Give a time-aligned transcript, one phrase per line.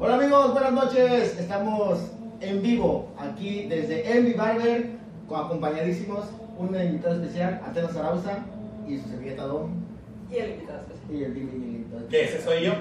[0.00, 1.38] Hola amigos, buenas noches.
[1.38, 1.98] Estamos
[2.40, 4.90] en vivo aquí desde Envy Barber,
[5.28, 8.38] acompañadísimos un invitado especial, Atenas Arauza
[8.86, 9.70] y su servilleta Dom
[10.30, 11.20] Y el invitado especial.
[11.20, 12.72] y el Dimi Que ese soy yo.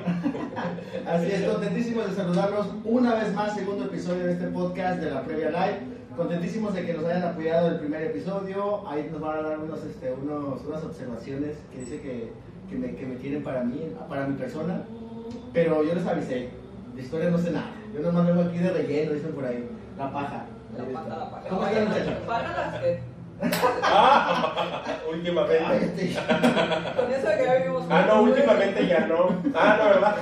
[1.08, 5.24] Así es, contentísimos de saludarlos una vez más, segundo episodio de este podcast de la
[5.24, 5.80] Previa Live.
[6.16, 8.88] Contentísimos de que nos hayan apoyado el primer episodio.
[8.88, 12.32] Ahí nos van a dar unos, este, unos, unas observaciones que dice que,
[12.70, 14.84] que, me, que me tienen para mí, para mi persona.
[15.54, 16.50] Pero yo les avisé,
[16.98, 17.68] de historia no sé nada.
[17.94, 19.70] Yo nomás vengo aquí de relleno, dicen por ahí.
[19.98, 20.46] La paja.
[20.78, 21.48] La paja, la paja.
[21.50, 22.14] ¿Cómo están muchachos?
[22.28, 23.00] Págalas, eh.
[23.84, 26.16] Ah, últimamente.
[26.96, 29.30] Con eso de que ya vivimos Ah, no, juntos, últimamente ya no.
[29.56, 30.16] Ah, no, ¿verdad?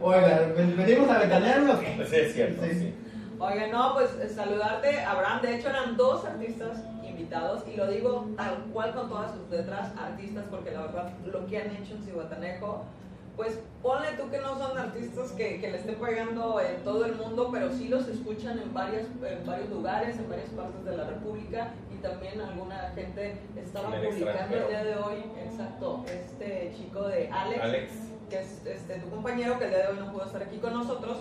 [0.00, 2.06] Oigan, ¿ven- ¿venimos a qué?
[2.08, 2.74] Sí, es cierto, Sí.
[2.74, 2.94] sí.
[3.38, 5.40] Oigan, no, pues eh, saludarte, Abraham.
[5.42, 9.92] De hecho, eran dos artistas invitados y lo digo tal cual con todas sus letras,
[9.98, 12.84] artistas, porque la verdad lo que han hecho en Cihuatanejo,
[13.40, 17.14] pues ponle tú que no son artistas que, que le estén pegando en todo el
[17.14, 21.04] mundo, pero sí los escuchan en, varias, en varios lugares, en varias partes de la
[21.04, 27.08] República y también alguna gente estaba el publicando el día de hoy, exacto, este chico
[27.08, 27.92] de Alex Alex.
[28.28, 30.74] que es este, tu compañero que el día de hoy no pudo estar aquí con
[30.74, 31.16] nosotros,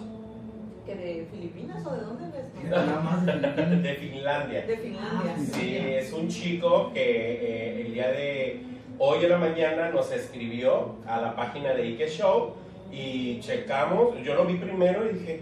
[0.86, 2.69] que de Filipinas o de dónde ves?
[2.69, 3.81] Nada más de Filipinas.
[3.81, 4.65] De Finlandia.
[4.65, 5.36] De Finlandia.
[5.38, 10.11] Ah, Sí, es un chico que eh, el día de hoy en la mañana nos
[10.11, 12.53] escribió a la página de Ike Show
[12.92, 14.16] y checamos.
[14.23, 15.42] Yo lo vi primero y dije,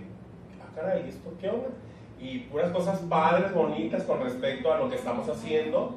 [0.62, 1.70] ah, caray, ¿esto qué onda?
[2.20, 5.96] Y puras cosas padres, bonitas con respecto a lo que estamos haciendo.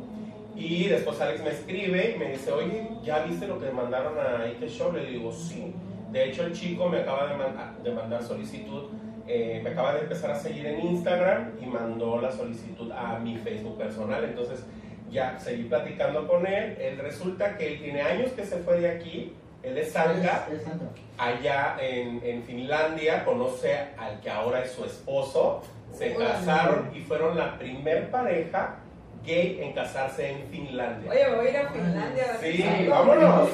[0.56, 4.44] Y después Alex me escribe y me dice, oye, ¿ya viste lo que mandaron a
[4.44, 4.92] Ike Show?
[4.92, 5.72] Le digo, sí.
[6.12, 8.88] De hecho, el chico me acaba de, man- de mandar solicitud,
[9.28, 13.36] eh, me acaba de empezar a seguir en Instagram y mandó la solicitud a mi
[13.36, 14.25] Facebook personal.
[14.25, 14.66] Entonces,
[15.11, 16.77] ya seguí platicando con él.
[16.80, 19.34] Él resulta que él tiene años que se fue de aquí.
[19.62, 20.47] Él es Santa.
[21.19, 25.61] allá en, en Finlandia, conoce al que ahora es su esposo,
[25.92, 28.77] se casaron y fueron la primer pareja
[29.22, 31.10] gay en casarse en Finlandia.
[31.10, 32.25] Oye, voy a ir a Finlandia.
[32.41, 33.50] Sí, vámonos.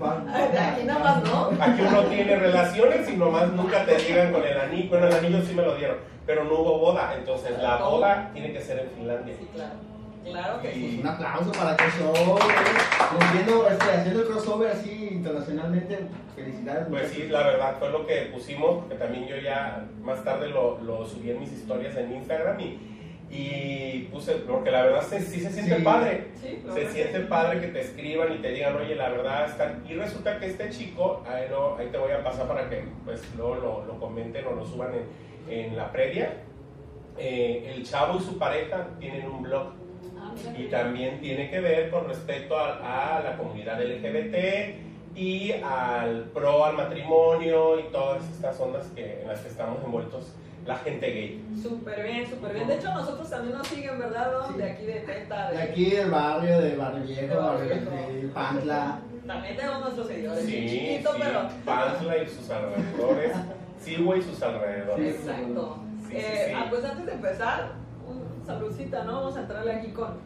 [0.00, 1.50] Aquí nada más, ¿no?
[1.62, 4.88] Aquí uno tiene relaciones y nomás nunca te digan con el anillo.
[4.88, 7.14] Bueno, el anillo sí me lo dieron, pero no hubo boda.
[7.18, 9.34] Entonces la boda tiene que ser en Finlandia.
[9.38, 9.91] Sí, claro.
[10.24, 10.80] Claro que sí.
[10.80, 12.12] Pues un aplauso para que show,
[13.10, 15.98] cumpliendo, este, haciendo el crossover así internacionalmente.
[16.36, 16.86] Felicidades.
[16.88, 20.78] Pues sí, la verdad fue lo que pusimos, porque también yo ya más tarde lo,
[20.80, 22.78] lo subí en mis historias en Instagram y,
[23.30, 25.82] y puse, porque la verdad se- sí se siente Sí.
[25.82, 26.28] padre.
[26.40, 27.26] Sí, claro Se siente sí.
[27.28, 29.84] padre que te escriban y te digan, oye, la verdad están.
[29.88, 33.22] Y resulta que este chico, ahí, lo- ahí te voy a pasar para que pues
[33.36, 34.90] luego lo, lo comenten o lo suban
[35.48, 36.32] en, en la previa.
[37.18, 39.81] Eh, el chavo y su pareja tienen un blog.
[40.58, 44.74] Y también tiene que ver con respecto a, a la comunidad LGBT
[45.16, 50.32] y al pro al matrimonio y todas estas ondas que, en las que estamos envueltos
[50.66, 51.44] la gente gay.
[51.60, 52.68] Súper bien, súper bien.
[52.68, 54.30] De hecho, nosotros también nos siguen, ¿verdad?
[54.30, 54.52] Don?
[54.52, 54.58] Sí.
[54.58, 55.50] De aquí de Teta.
[55.50, 57.90] De aquí del barrio, de Barrio Viejo, De Barrio Viejo.
[57.90, 59.00] de Pantla.
[59.26, 60.44] También tenemos nuestros seguidores.
[60.44, 61.48] Sí, chiquito, sí, pero.
[61.64, 63.32] Pantla y sus alrededores,
[63.80, 65.14] Silwa y sus alrededores.
[65.16, 65.78] Exacto.
[66.02, 66.52] Sí, sí, Eh, sí.
[66.56, 67.72] ah, pues antes de empezar,
[68.46, 69.12] saludcita, ¿no?
[69.14, 70.18] Vamos a entrarle aquí con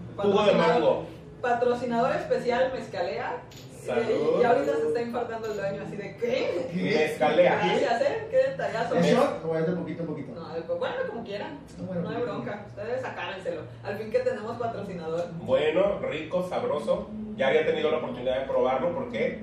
[0.46, 1.06] de mango.
[1.40, 3.42] patrocinador especial Mezcalea.
[3.84, 4.40] Salud.
[4.40, 6.68] Y ahorita se está infartando el dueño, así de ¿qué?
[6.74, 7.60] Mezcalea.
[7.62, 8.26] Gracias, ¿eh?
[8.30, 8.96] Qué detallazo.
[8.96, 10.32] ¿Es shot o es de poquito poquito?
[10.34, 11.60] No, pues bueno, como quieran.
[11.78, 12.64] Bueno, No hay bronca.
[12.66, 13.62] Ustedes acárenselo.
[13.84, 15.26] Al fin que tenemos patrocinador.
[15.42, 17.10] Bueno, rico, sabroso.
[17.36, 19.40] Ya había tenido la oportunidad de probarlo porque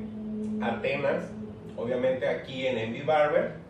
[0.62, 1.24] Atenas,
[1.78, 3.63] obviamente aquí en Envy Barber,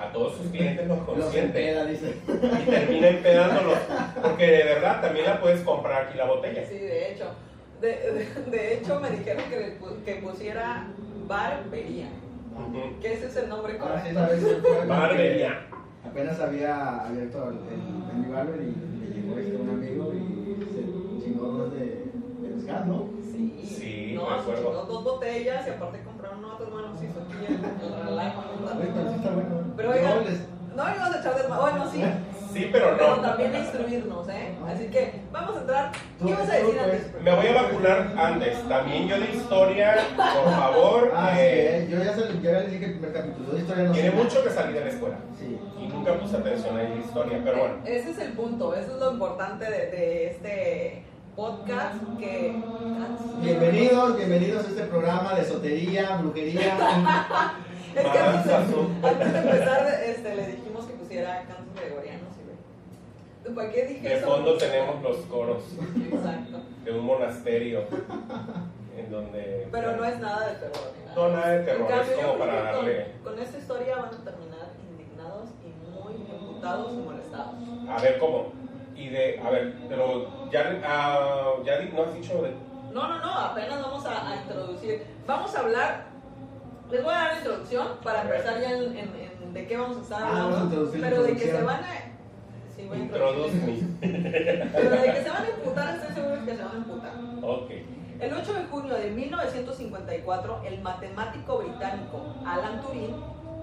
[0.00, 1.70] a todos sus clientes los Los consiente.
[1.70, 2.14] empeda, dice.
[2.26, 3.78] y termina empedándolos.
[4.22, 6.64] Porque de verdad también la puedes comprar aquí la botella.
[6.68, 7.24] Sí, de hecho.
[7.80, 10.86] De, de, de hecho, me dijeron que, que pusiera
[11.28, 12.08] barbería.
[12.56, 13.00] Ujú.
[13.00, 14.40] Que ese es el nombre Ahora sí correcto.
[14.46, 14.62] sabes.
[14.62, 15.60] fue- Barbería.
[16.04, 20.64] Apenas había abierto el, el, el mi barber y le llegó este un amigo y
[20.64, 23.08] se chingó dos de, de mezcal, ¿no?
[23.22, 24.62] Sí, Sí, no, me se acuerdo.
[24.70, 26.17] chingó dos botellas y aparte compraron
[28.04, 28.42] relajo.
[28.60, 28.66] ¿no?
[28.78, 29.64] Oye, pero sí bueno.
[29.76, 32.04] Pero oigan, No, les- no íbamos a echar de Bueno, sí,
[32.52, 33.22] Sí, pero pero no.
[33.22, 34.54] también a instruirnos, ¿eh?
[34.66, 35.92] Así que vamos a entrar.
[36.24, 36.82] ¿Qué vas a decir pues.
[36.82, 37.22] antes?
[37.22, 38.68] Me voy a vacunar antes.
[38.68, 41.12] También yo de historia, por favor.
[41.14, 43.52] Ah, eh, sí, yo ya, se, ya les dije el primer capítulo.
[43.52, 45.16] De historia no tiene mucho que salir de la escuela.
[45.38, 45.58] Sí.
[45.78, 47.74] Y nunca puse atención en la historia, pero bueno.
[47.84, 51.02] Ese es el punto, eso es lo importante de, de este
[51.38, 52.52] podcast que...
[53.40, 56.74] Bienvenidos, bienvenidos a este programa de esotería, brujería.
[57.94, 62.28] Es que antes antes de empezar este, le dijimos que pusiera cantos gregorianos.
[62.34, 63.54] ¿sí ve?
[63.54, 64.26] ¿Para qué dije De eso?
[64.26, 65.62] fondo tenemos los coros
[66.12, 66.58] Exacto.
[66.84, 67.84] de un monasterio
[68.96, 69.68] en donde...
[69.70, 70.92] Pero no es nada de terror.
[70.98, 71.14] ni nada.
[71.16, 73.06] No, nada de En terror, cambio, es como para que con- darle...
[73.22, 77.54] Con, esta historia van a terminar indignados y muy imputados y molestados.
[77.88, 78.57] A ver, ¿cómo?
[78.98, 82.50] Y de, a ver, pero ya, ah, ya no has dicho de...
[82.92, 85.04] No, no, no, apenas vamos a, a introducir.
[85.26, 86.06] Vamos a hablar.
[86.90, 89.12] Les voy a dar la introducción para empezar ya en, en-
[89.42, 90.90] en de qué vamos a estar Ah, vamos a hablando.
[91.00, 91.88] pero de que se van a.
[92.74, 93.86] Sí, voy a introducir.
[94.00, 97.12] Pero de que se van a imputar, estoy seguro que se van a imputar.
[97.42, 97.70] Ok.
[98.20, 103.16] El 8 de junio de 1954, el matemático británico Alan Turing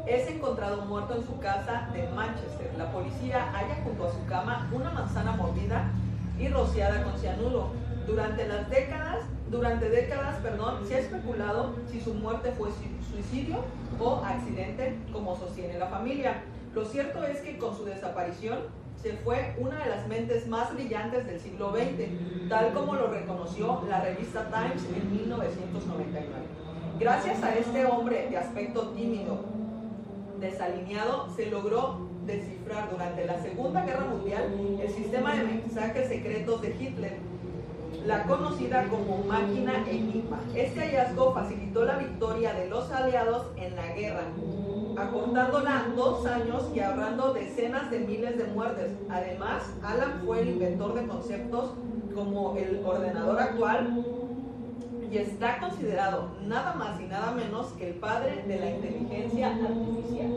[0.07, 2.71] es encontrado muerto en su casa de Manchester.
[2.77, 5.89] La policía halla junto a su cama una manzana mordida
[6.39, 7.69] y rociada con cianuro.
[8.05, 13.57] Durante las décadas, durante décadas, perdón, se ha especulado si su muerte fue su- suicidio
[13.99, 16.43] o accidente, como sostiene la familia.
[16.73, 18.59] Lo cierto es que con su desaparición
[19.01, 23.81] se fue una de las mentes más brillantes del siglo XX, tal como lo reconoció
[23.89, 26.27] la revista Times en 1999.
[26.99, 29.39] Gracias a este hombre de aspecto tímido,
[30.39, 36.75] desalineado, se logró descifrar durante la Segunda Guerra Mundial el sistema de mensajes secretos de
[36.79, 37.17] Hitler,
[38.05, 40.39] la conocida como máquina Enigma.
[40.53, 44.23] Este hallazgo facilitó la victoria de los aliados en la guerra,
[44.97, 48.91] acortándola dos años y ahorrando decenas de miles de muertes.
[49.09, 51.71] Además, Alan fue el inventor de conceptos
[52.13, 54.05] como el ordenador actual
[55.15, 60.27] y está considerado nada más y nada menos que el padre de la inteligencia artificial.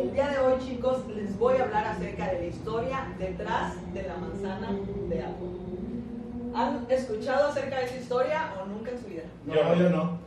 [0.00, 4.02] El día de hoy, chicos, les voy a hablar acerca de la historia detrás de
[4.02, 4.70] la manzana
[5.08, 5.46] de Apple.
[6.56, 9.22] ¿Han escuchado acerca de esa historia o nunca en su vida?
[9.44, 9.74] No, Yo no.
[9.76, 10.18] yo no.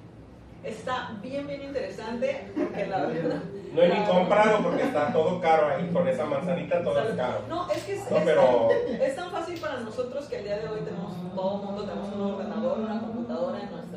[0.63, 3.39] Está bien, bien interesante porque la verdad...
[3.73, 7.39] No he ni comprado porque está todo caro ahí, con esa manzanita todo es caro.
[7.49, 8.41] No, es que es, No, es pero-
[8.87, 11.83] tan, es tan fácil para nosotros que el día de hoy tenemos, todo el mundo
[11.83, 13.88] tenemos un ordenador, una computadora en nuestros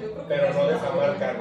[0.00, 1.32] Yo creo que Pero no de esa marca.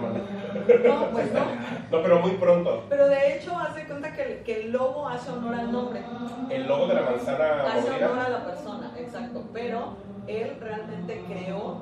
[0.88, 1.46] No, pues no.
[1.92, 2.84] No, pero muy pronto.
[2.90, 6.02] Pero de hecho, haz de cuenta que, el- que el logo hace honor al nombre.
[6.50, 9.44] El logo de la manzana Hace honor a la persona, exacto.
[9.54, 9.96] Pero
[10.28, 11.78] él realmente creó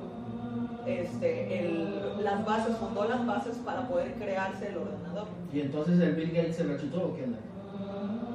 [0.85, 5.27] este, el- las bases, fundó las bases para poder crearse el ordenador.
[5.53, 7.39] Y entonces el Bill Gates se lo chutó o qué onda?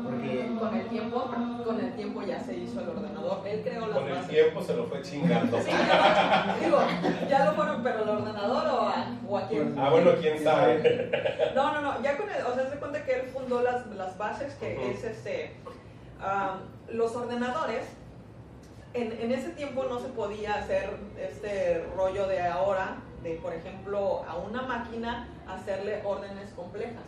[0.08, 1.30] Porque Con el tiempo,
[1.64, 3.46] con el tiempo ya se hizo el ordenador.
[3.46, 4.30] Él creó las Con el bases.
[4.30, 5.58] tiempo se lo fue chingando.
[5.60, 6.78] Sí, ya, digo,
[7.28, 9.74] ya lo fueron, pero el ordenador o a, o a quién.
[9.78, 11.10] Ah, bueno, quién sabe.
[11.54, 14.16] No, no, no, ya con el, o sea, se cuenta que él fundó las, las
[14.16, 15.52] bases, que es este,
[16.20, 16.60] am,
[16.90, 17.84] los ordenadores,
[18.94, 20.90] en, en ese tiempo no se podía hacer
[21.20, 27.04] este rollo de ahora, de por ejemplo, a una máquina hacerle órdenes complejas.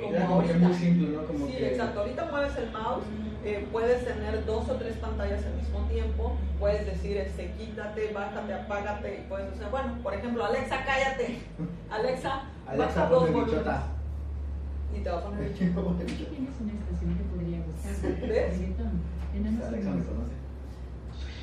[0.00, 1.24] Como que muy simple, ¿no?
[1.26, 2.00] Como Sí, que exacto.
[2.00, 3.04] Ahorita mueves el mouse,
[3.44, 8.52] eh, puedes tener dos o tres pantallas al mismo tiempo, puedes decir, este, quítate, bájate,
[8.54, 11.38] apágate, y puedes hacer, bueno, por ejemplo, Alexa, cállate.
[11.90, 13.50] Alexa, Alexa baja dos volúmenes.
[13.50, 13.82] bichota.
[14.96, 15.74] Y te va a poner tienes
[16.60, 17.60] una estación que podría.
[19.32, 20.34] Tenemos Alexa me un- conoce.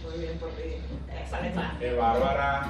[0.10, 0.64] Muy bien por ti.
[1.12, 1.72] Alexa, Alexa.
[1.80, 2.68] Qué bárbara.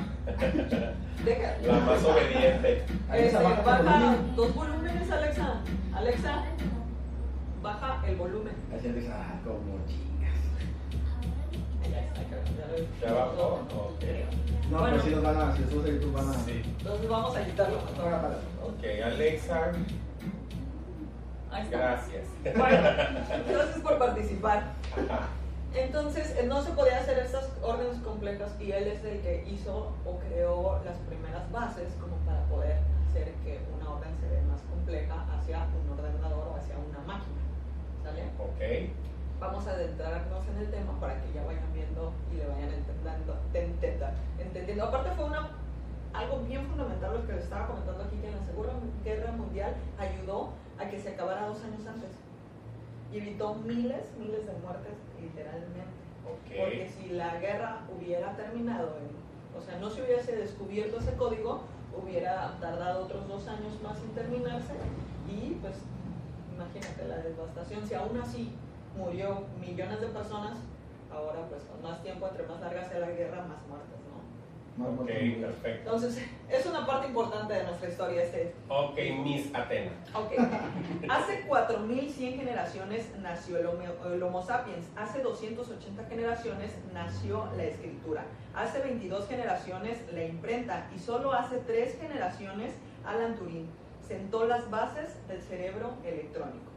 [1.26, 1.58] Deja.
[1.64, 2.84] La más obediente.
[3.10, 5.62] Alexa, Este, baja tu baja dos volúmenes, Alexa.
[5.96, 6.44] Alexa,
[7.62, 8.54] baja el volumen.
[8.76, 10.34] Así Alexa, ah, como chingas.
[11.92, 13.54] Ya está, ya lo- ¿Ya bajó?
[13.76, 14.04] Ok.
[14.70, 14.98] No, Bueno.
[14.98, 16.34] pero si nos van a, si los de YouTube van a.
[16.34, 16.62] Sí.
[16.80, 17.78] Entonces vamos a quitarlo.
[17.78, 19.72] Ok, Alexa,
[21.52, 21.78] Ahí está.
[21.78, 22.24] gracias.
[22.58, 22.78] Bueno,
[23.50, 24.64] gracias por participar.
[25.74, 29.94] Entonces, eh, no se podía hacer estas órdenes complejas y él es el que hizo
[30.06, 32.78] o creó las primeras bases como para poder
[33.10, 37.42] hacer que una orden se ve más compleja hacia un ordenador o hacia una máquina.
[38.04, 38.24] ¿Sale?
[38.40, 38.92] Ok.
[39.40, 43.38] Vamos a adentrarnos en el tema para que ya vayan viendo y le vayan entendiendo.
[44.40, 44.84] entendiendo.
[44.86, 45.52] Aparte fue una,
[46.14, 49.76] algo bien fundamental lo que les estaba comentando aquí, que en la Segunda Guerra Mundial
[50.00, 52.10] ayudó a que se acabara dos años antes.
[53.14, 55.98] Y evitó miles, miles de muertes, literalmente.
[56.58, 61.62] Porque si la guerra hubiera terminado, en- o sea, no se hubiese descubierto ese código,
[61.96, 64.74] hubiera tardado otros dos años más en terminarse
[65.28, 65.76] y pues
[66.54, 67.86] imagínate la devastación.
[67.88, 68.52] Si aún así
[68.96, 70.58] murió millones de personas,
[71.12, 73.97] ahora pues con más tiempo, entre más larga sea la guerra, más muertes,
[74.80, 75.96] Ok, perfecto.
[75.96, 78.54] Entonces, es una parte importante de nuestra historia este.
[78.70, 79.92] Ok, Miss Atena.
[80.14, 80.34] Ok.
[81.10, 84.86] Hace 4100 generaciones nació el Homo, el Homo sapiens.
[84.96, 88.24] Hace 280 generaciones nació la escritura.
[88.54, 90.88] Hace 22 generaciones la imprenta.
[90.96, 93.68] Y solo hace 3 generaciones Alan Turing
[94.08, 96.72] sentó las bases del cerebro electrónico.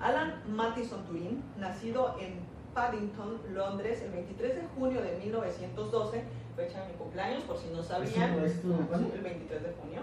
[0.00, 2.40] Alan Mattison Turing, nacido en
[2.74, 6.22] Paddington, Londres, el 23 de junio de 1912,
[6.56, 8.36] fecha de mi cumpleaños, por si no ¿Es sabían.
[8.38, 9.14] tu- es tu cuándo?
[9.14, 10.00] El 23 de junio.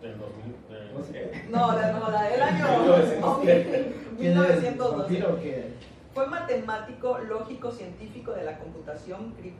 [0.00, 0.56] Del 2000.
[0.68, 1.44] del- ¿Cómo se ¿qué?
[1.50, 3.38] No, la, no, la del año 1900.
[3.40, 4.18] ¿Quién es?
[4.18, 4.96] 1912.
[4.98, 5.72] ¿Vampiro o qué?
[6.12, 9.54] Fue matemático, lógico, científico de la computación, cri-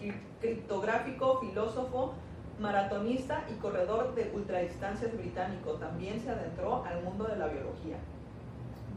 [0.00, 2.14] cri- criptográfico, filósofo,
[2.58, 5.72] maratonista y corredor de ultradistancias británico.
[5.74, 7.96] También se adentró al mundo de la biología.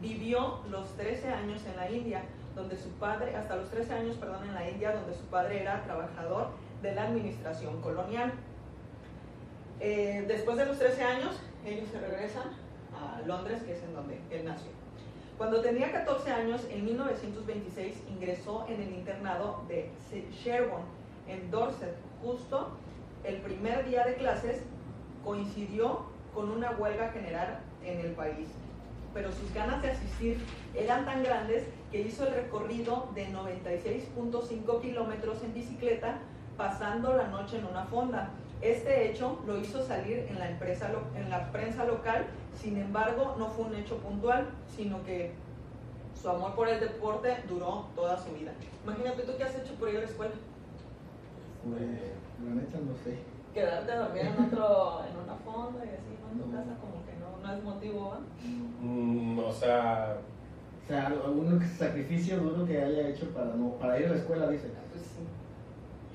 [0.01, 2.21] Vivió los 13 años en la India,
[2.55, 5.83] donde su padre, hasta los 13 años, perdón, en la India, donde su padre era
[5.83, 6.47] trabajador
[6.81, 8.33] de la administración colonial.
[9.79, 12.51] Eh, después de los 13 años, ellos se regresan
[12.93, 14.71] a Londres, que es en donde él nació.
[15.37, 19.91] Cuando tenía 14 años, en 1926 ingresó en el internado de
[20.43, 20.85] Sherborne,
[21.27, 21.95] en Dorset.
[22.23, 22.71] Justo
[23.23, 24.61] el primer día de clases
[25.23, 28.47] coincidió con una huelga general en el país.
[29.13, 30.39] Pero sus ganas de asistir
[30.75, 36.19] eran tan grandes que hizo el recorrido de 96.5 kilómetros en bicicleta,
[36.57, 38.29] pasando la noche en una fonda.
[38.61, 43.35] Este hecho lo hizo salir en la, empresa, lo- en la prensa local, sin embargo
[43.37, 45.31] no fue un hecho puntual, sino que
[46.19, 48.51] su amor por el deporte duró toda su vida.
[48.83, 50.33] Imagínate tú qué has hecho por ir a la escuela.
[51.63, 51.81] Pues,
[52.43, 53.17] la neta no sé.
[53.53, 56.31] Quedarte a dormir en, otro, en una fonda y así, ¿no?
[56.31, 58.19] En tu casa como que no, no es motivo, ¿va?
[58.81, 60.17] Mm, o sea,
[60.83, 64.47] O sea, algún sacrificio duro que haya hecho para no para ir a la escuela,
[64.49, 64.71] dice.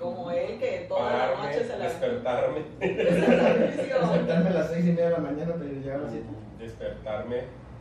[0.03, 1.85] Como él que toda la pararme, noche se la...
[1.85, 3.99] despertarme, sacrificio.
[4.01, 6.27] Despertarme a las seis y media de la mañana para llegar a las siete.
[6.59, 7.37] despertarme,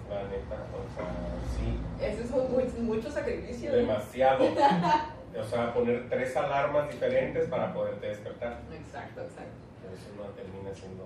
[0.10, 1.08] la neta, o sea,
[1.56, 3.72] sí, Ese es un, muy- mucho sacrificio.
[3.74, 4.46] demasiado.
[5.32, 8.60] O sea, poner tres alarmas diferentes para poderte despertar.
[8.70, 9.56] Exacto, exacto.
[9.88, 11.06] Eso no termina siendo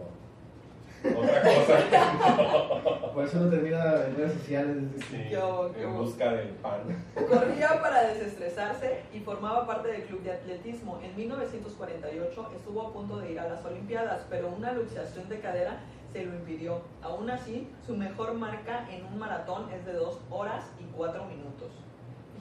[1.15, 3.11] otra cosa.
[3.13, 4.77] Por eso no termina en redes sociales.
[5.09, 6.81] Sí, Yo- yo- en busca del pan.
[7.15, 10.99] Corría para desestresarse y formaba parte del club de atletismo.
[11.03, 15.79] En 1948 estuvo a punto de ir a las Olimpiadas, pero una luxación de cadera
[16.11, 16.81] se lo impidió.
[17.01, 21.69] Aún así, su mejor marca en un maratón es de 2 horas y 4 minutos.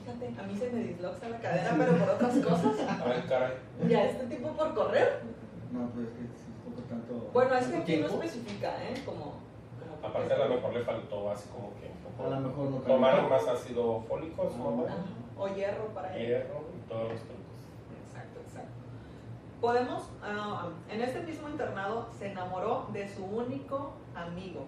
[0.03, 2.73] Fíjate, a mí se me disloca la cadera, pero por otras cosas.
[3.05, 3.53] Ay, caray.
[3.89, 5.21] Ya este tipo por correr.
[5.71, 6.44] No, pues es que
[7.19, 7.31] poco.
[7.33, 9.01] Bueno, es que aquí no especifica, ¿eh?
[9.05, 11.91] Como, como Aparte, a lo mejor le faltó así como que
[12.23, 12.63] un A lo poco.
[12.63, 13.35] mejor no Tomar calentó.
[13.35, 14.83] más ácido fólico, su mamá.
[14.83, 14.95] Ajá.
[15.37, 16.27] O hierro para él.
[16.27, 17.57] Hierro y todos los trucos.
[18.07, 18.71] Exacto, exacto.
[19.59, 24.65] Podemos, ah, en este mismo internado se enamoró de su único amigo,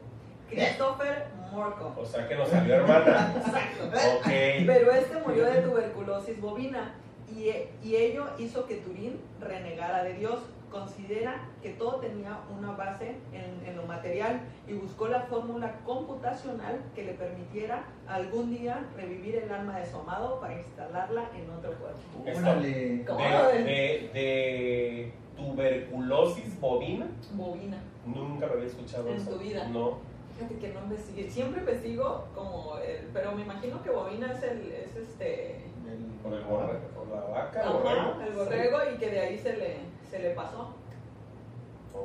[0.49, 1.93] Christopher Morcom.
[1.97, 3.33] O sea que nos salió hermana.
[3.45, 3.83] Exacto.
[4.17, 4.25] Ok.
[4.65, 6.95] Pero este murió de tuberculosis bovina
[7.29, 7.49] y,
[7.85, 10.39] y ello hizo que Turín renegara de Dios.
[10.71, 16.81] Considera que todo tenía una base en, en lo material y buscó la fórmula computacional
[16.93, 21.71] que le permitiera algún día revivir el alma de su amado para instalarla en otro
[21.75, 22.39] cuerpo.
[22.39, 23.05] Órale.
[23.05, 23.19] ¿Cómo?
[23.19, 27.07] De, de, de tuberculosis bovina.
[27.33, 27.77] Bovina.
[28.05, 29.31] Nunca lo había escuchado En eso.
[29.31, 29.67] tu vida.
[29.69, 29.99] No.
[30.35, 31.29] Fíjate que no investigué.
[31.29, 35.55] Siempre investigo como el, pero me imagino que bovina es el, es este,
[35.87, 38.21] El- Por el borrego, por la vaca, el ajá, borrego.
[38.21, 39.77] el borrego y que de ahí se le,
[40.09, 40.73] se le pasó.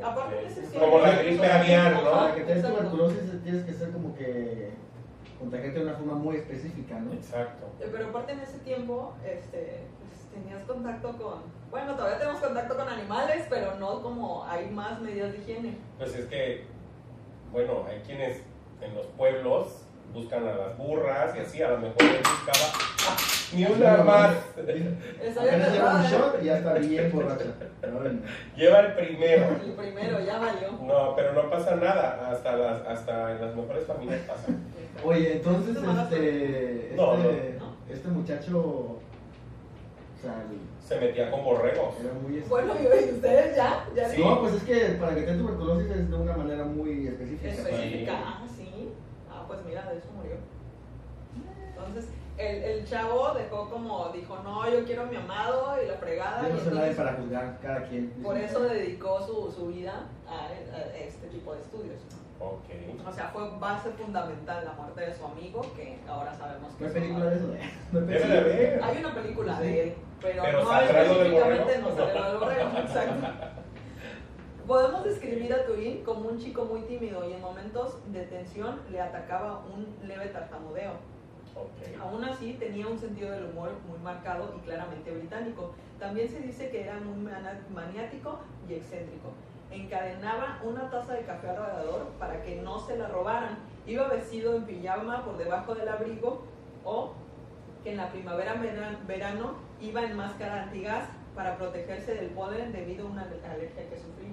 [0.03, 2.11] Aparte de ese Como la gripe aviar, ¿no?
[2.11, 2.79] Para que te des Exacto.
[2.79, 4.71] tuberculosis tienes que ser como que
[5.39, 7.13] contagiarte de una forma muy específica, ¿no?
[7.13, 7.67] Exacto.
[7.81, 12.77] Eh, Pero aparte en ese tiempo, este, pues tenías contacto con, bueno, todavía tenemos contacto
[12.77, 15.77] con animales, pero no como hay más medidas de higiene.
[15.99, 16.65] Pues es que,
[17.53, 18.41] bueno, hay quienes
[18.81, 19.82] en los pueblos
[20.13, 22.73] buscan a las burras y así, a lo mejor él buscaba
[23.09, 23.17] ¡ah!
[23.55, 24.35] ni una más.
[24.57, 26.11] Apenas lleva un aterrada.
[26.11, 27.45] shot y ya está bien borracha.
[28.57, 29.47] Lleva el primero.
[29.65, 30.73] El primero ya valió.
[30.83, 32.31] No, pero no pasa nada.
[32.31, 34.47] Hasta, las, hasta en las mejores familias pasa.
[35.05, 37.29] Oye, entonces ¿Te mandas este, este, No, no.
[37.91, 39.01] este muchacho, o
[40.21, 40.35] sea,
[40.87, 41.95] Se metía con borregos.
[42.01, 42.41] era muy...
[42.49, 44.23] Bueno, y ustedes ya, ya Sí.
[44.23, 47.49] No, pues es que para que te dé tuberculosis es de una manera muy específica.
[47.49, 48.42] específica.
[49.47, 50.37] Pues mira, de eso murió.
[51.69, 52.09] Entonces,
[52.39, 56.43] el, el chavo dejó como, dijo, no, yo quiero a mi amado y la fregada.
[56.43, 58.11] Yo y no soy nadie para juzgar cada quien.
[58.23, 62.01] por eso dedicó su, su vida a, a este tipo de estudios.
[62.41, 63.07] Ok.
[63.09, 66.89] O sea, fue base fundamental la muerte de su amigo, que ahora sabemos que ¿No
[66.89, 67.47] su película de eso?
[67.93, 68.83] No hay Debe de haber.
[68.85, 69.63] Hay una película Sí.
[69.65, 73.62] de él, pero, Pero no ¿saldrá lo del específicamente no sale exacto.
[74.67, 79.01] Podemos describir a Turín como un chico muy tímido y en momentos de tensión le
[79.01, 80.93] atacaba un leve tartamudeo.
[81.55, 82.01] Ok.
[82.01, 85.75] Aún así, tenía un sentido del humor muy marcado y claramente británico.
[85.99, 87.17] También se dice que era muy
[87.75, 88.39] maniático
[88.69, 89.31] y excéntrico.
[89.71, 93.59] Encadenaba una taza de café alrededor para que no se la robaran.
[93.87, 96.43] Iba vestido en pijama por debajo del abrigo
[96.85, 97.13] o
[97.83, 103.07] que en la primavera vera- verano iba en máscara antigás para protegerse del polen debido
[103.07, 104.32] a una alergia que sufrí.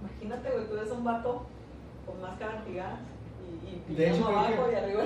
[0.00, 1.46] Imagínate, güey, tú eres un vato
[2.06, 2.98] con máscara antigás
[3.88, 5.04] y, y De hecho, abajo que- y arriba.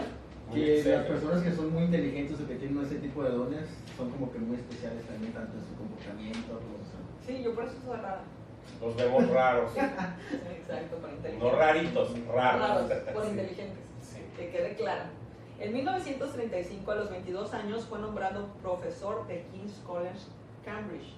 [0.52, 3.64] Que las personas que son muy inteligentes o que tienen ese tipo de dones
[3.96, 6.82] son como que muy especiales también, tanto en su comportamiento, como.
[7.26, 8.20] Sí, yo por eso soy rara.
[8.80, 9.70] Los vemos raros.
[9.72, 9.78] Sí,
[10.58, 11.44] exacto, por inteligente.
[11.46, 12.60] No raritos, raros.
[12.90, 13.78] Raros, por inteligentes.
[14.02, 14.18] Sí.
[14.36, 15.04] Que quede claro.
[15.58, 20.18] En 1935, a los 22 años, fue nombrado profesor de King's College,
[20.64, 21.14] Cambridge.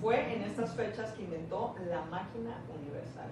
[0.00, 3.28] Fue en estas fechas que inventó la máquina universal.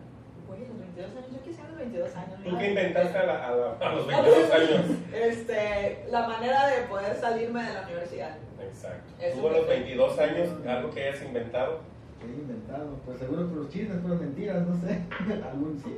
[0.51, 2.35] Oye, los 22 años, yo quisiera los 22 años.
[2.43, 4.85] ¿Tú qué inventaste a, la- a la- a los 22 años?
[5.13, 8.37] Este, la manera de poder salirme de la universidad.
[8.63, 9.13] Exacto.
[9.21, 11.81] Eso Tú a los que- 22 años, algo que hayas inventado.
[12.19, 12.97] ¿Qué he inventado?
[13.05, 15.01] Pues seguro que los chismes fueron mentiras, no sé.
[15.51, 15.97] Algún sí,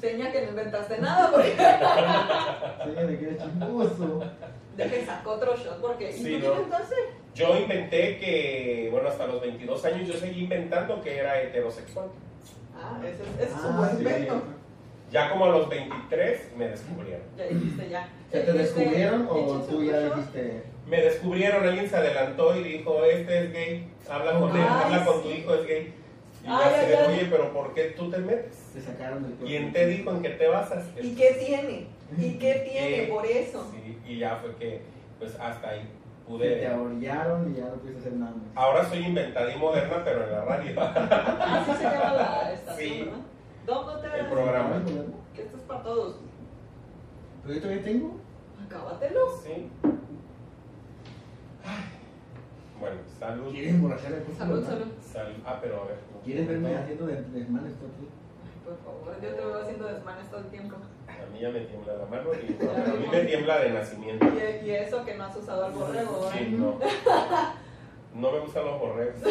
[0.00, 1.52] Seña que no inventaste nada, porque
[2.84, 4.22] Sí, de que eres chismoso.
[4.76, 5.80] de que sacó otro shot.
[5.80, 6.54] Porque, ¿y Sí, tú qué ¿no?
[6.56, 6.94] inventaste?
[7.34, 8.65] Yo inventé que,
[9.06, 12.08] bueno, hasta los 22 años yo seguí inventando que era heterosexual.
[12.76, 13.96] Ah, ese es, un Ah, buen sí.
[13.98, 14.42] invento.
[15.10, 17.22] Ya como a los 23 me descubrieron.
[17.38, 18.08] Ya dijiste ya.
[18.30, 20.62] ¿Se te descubrieron o tú ya dijiste?
[20.88, 25.04] Me descubrieron, alguien se adelantó y dijo, este es gay, habla con él, Ay, habla
[25.04, 25.94] con tu hijo, es gay.
[26.44, 27.14] Y Ay, ay, de, ay.
[27.14, 28.56] oye, pero ¿por qué tú te metes?
[28.74, 29.46] Te sacaron del cuerpo.
[29.46, 30.84] ¿Quién te dijo en qué te basas?
[31.00, 31.86] ¿Y qué tiene?
[32.18, 33.66] ¿Y qué tiene Eh, por eso?
[33.72, 34.80] Sí, y ya fue que,
[35.18, 35.88] pues hasta ahí
[36.26, 38.42] Te orillaron y ya no pudiste hacer nada más.
[38.56, 40.80] Ahora soy inventada y moderna, pero en la radio.
[40.80, 43.00] Así se llama la estación, Sí.
[43.04, 43.18] ¿verdad?
[43.66, 44.82] ¿Dónde te El programa.
[45.34, 46.16] Que esto es para todos.
[47.42, 48.16] ¿Pero yo todavía tengo?
[48.66, 49.20] Acábatelo.
[49.42, 49.70] Sí.
[51.64, 51.84] Ay.
[52.80, 53.52] Bueno, salud.
[53.52, 54.36] ¿Quieres emborrachar el?
[54.36, 54.86] Salud, salud.
[55.00, 55.34] Salud.
[55.46, 55.98] Ah, pero a ver.
[56.24, 58.08] ¿Quieres verme haciendo de- desmanes todo aquí?
[58.44, 60.76] Ay, por favor, yo te veo haciendo desmanes todo el tiempo.
[61.26, 64.26] A mí ya me tiembla la mano y a mí me tiembla de nacimiento.
[64.26, 66.30] Y, y eso que no has usado el borrego.
[66.32, 66.78] Sí, no.
[68.14, 69.16] No me gustan los borregos.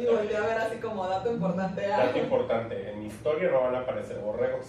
[0.00, 1.84] Y volví a ver así como dato importante.
[1.92, 4.64] ah, Dato importante, en mi historia no van a aparecer borregos.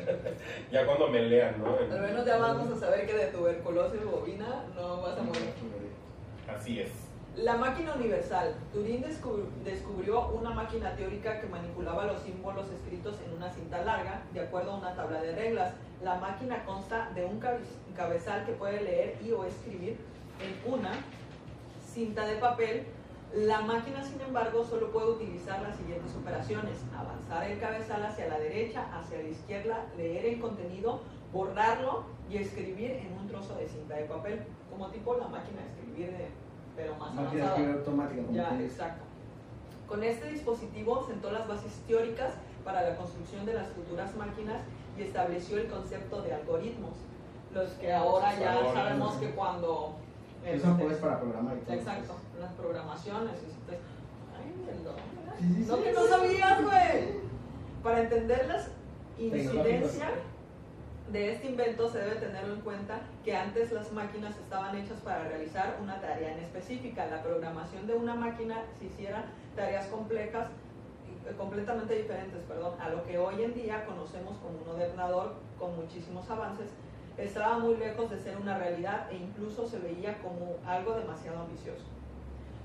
[0.70, 1.74] ya cuando me lean, ¿no?
[1.76, 5.50] Al menos ya vamos a saber que de tuberculosis bovina no vas a morir.
[6.46, 6.90] Así es.
[7.36, 8.54] La máquina universal.
[8.72, 14.40] Descub- descubrió una máquina teórica que manipulaba los símbolos escritos en una cinta larga de
[14.40, 15.74] acuerdo a una tabla de reglas.
[16.02, 17.64] La máquina consta de un cabe-
[17.96, 19.98] cabezal que puede leer y o escribir
[20.40, 20.92] en una
[21.92, 22.86] cinta de papel.
[23.34, 26.78] La máquina, sin embargo, solo puede utilizar las siguientes operaciones.
[26.96, 31.00] Avanzar el cabezal hacia la derecha, hacia la izquierda, leer el contenido,
[31.32, 34.44] borrarlo y escribir en un trozo de cinta de papel.
[34.70, 36.43] Como tipo la máquina de escribir, de-
[36.76, 37.72] pero más Máquina avanzada.
[37.74, 39.04] automática, como Ya, exacto.
[39.88, 42.32] Con este dispositivo sentó las bases teóricas
[42.64, 44.62] para la construcción de las futuras máquinas
[44.98, 46.92] y estableció el concepto de algoritmos,
[47.52, 49.94] los que ahora ya sabemos que cuando...
[50.42, 51.74] Se usan este, pues para programar y todo.
[51.74, 53.32] Exacto, las programaciones.
[53.36, 53.78] este,
[54.36, 55.34] Ay, ¿verdad?
[55.38, 55.82] Sí, sí, No sí.
[55.82, 57.24] que no sabías, güey.
[57.82, 58.68] Para entender las
[59.16, 59.92] Tecnológicos.
[61.12, 65.24] De este invento se debe tener en cuenta que antes las máquinas estaban hechas para
[65.24, 67.06] realizar una tarea en específica.
[67.06, 70.48] La programación de una máquina se hiciera tareas complejas
[71.26, 75.76] eh, completamente diferentes, perdón, a lo que hoy en día conocemos como un ordenador con
[75.76, 76.70] muchísimos avances,
[77.16, 81.84] estaba muy lejos de ser una realidad e incluso se veía como algo demasiado ambicioso.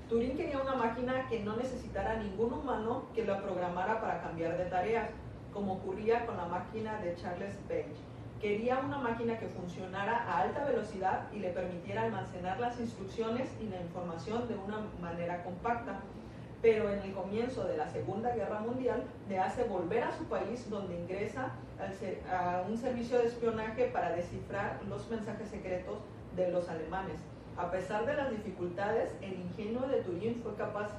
[0.08, 4.64] Turing quería una máquina que no necesitara ningún humano que la programara para cambiar de
[4.64, 5.08] tareas,
[5.54, 8.09] como ocurría con la máquina de Charles Babbage.
[8.40, 13.68] Quería una máquina que funcionara a alta velocidad y le permitiera almacenar las instrucciones y
[13.68, 16.00] la información de una manera compacta.
[16.62, 20.68] Pero en el comienzo de la Segunda Guerra Mundial le hace volver a su país
[20.70, 21.52] donde ingresa
[22.30, 25.98] a un servicio de espionaje para descifrar los mensajes secretos
[26.34, 27.20] de los alemanes.
[27.58, 30.92] A pesar de las dificultades, el ingenio de Turing fue capaz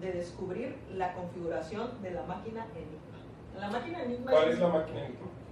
[0.00, 3.58] de descubrir la configuración de la máquina Enigma.
[3.58, 5.00] La máquina Enigma ¿Cuál es la máquina?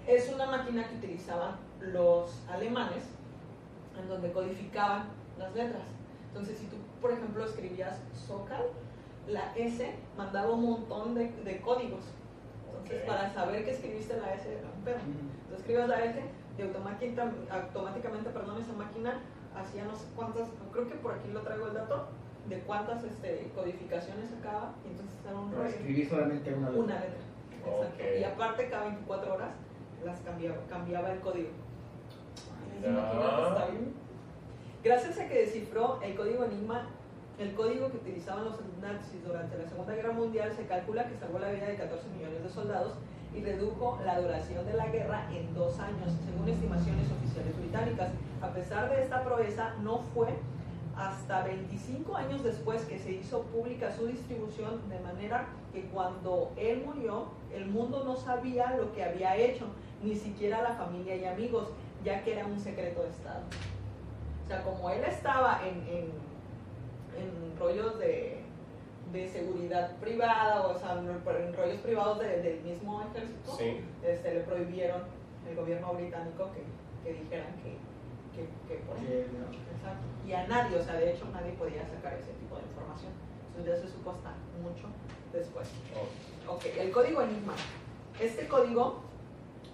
[0.07, 3.05] Es una máquina que utilizaban los alemanes
[4.01, 5.05] en donde codificaban
[5.39, 5.83] las letras.
[6.29, 8.67] Entonces, si tú, por ejemplo, escribías Zócal,
[9.29, 12.05] la S mandaba un montón de, de códigos.
[12.69, 13.07] Entonces, Ok.
[13.07, 14.97] para saber que escribiste la S era un pedo.
[14.97, 16.21] Entonces, escribes la S
[16.59, 19.21] y automática- automáticamente, perdón, esa máquina
[19.55, 22.07] hacía no sé cuántas, creo que por aquí lo traigo el dato,
[22.49, 25.75] de cuántas este, codificaciones sacaba, y entonces era un Para rollo.
[25.77, 26.83] escribir solamente una letra.
[26.85, 27.21] Una letra.
[27.53, 28.03] Exacto.
[28.03, 28.19] Ok.
[28.21, 29.51] Y aparte cada 24 horas
[30.05, 31.49] las cambiaba, cambiaba el código.
[32.77, 33.95] Está bien.
[34.83, 36.89] Gracias a que descifró el código Enigma,
[37.39, 41.39] el código que utilizaban los nazis durante la Segunda Guerra Mundial, se calcula que salvó
[41.39, 42.95] la vida de 14 millones de soldados
[43.35, 48.11] y redujo la duración de la guerra en dos años, según estimaciones oficiales británicas.
[48.43, 50.35] A pesar de esta proeza, no fue
[50.97, 56.83] hasta 25 años después que se hizo pública su distribución, de manera que cuando él
[56.85, 59.67] murió, el mundo no sabía lo que había hecho,
[60.03, 61.69] ni siquiera la familia y amigos,
[62.05, 63.41] ya que era un secreto de Estado.
[64.45, 66.05] O sea, como él estaba en, en,
[67.17, 68.41] en rollos de,
[69.13, 73.81] de seguridad privada, o sea, en rollos privados de- del mismo ejército, Sí.
[74.05, 75.03] este, le prohibieron
[75.49, 76.63] el gobierno británico que,
[77.13, 77.77] que dijeran que,
[78.35, 79.47] que, que no.
[79.53, 80.05] Exacto.
[80.27, 83.13] Y a nadie, o sea, de hecho nadie podía sacar ese tipo de información.
[83.49, 84.89] Entonces ya se supo hasta mucho
[85.33, 85.69] después.
[85.95, 87.55] Oh, Ok, el código Enigma.
[88.21, 89.01] Este código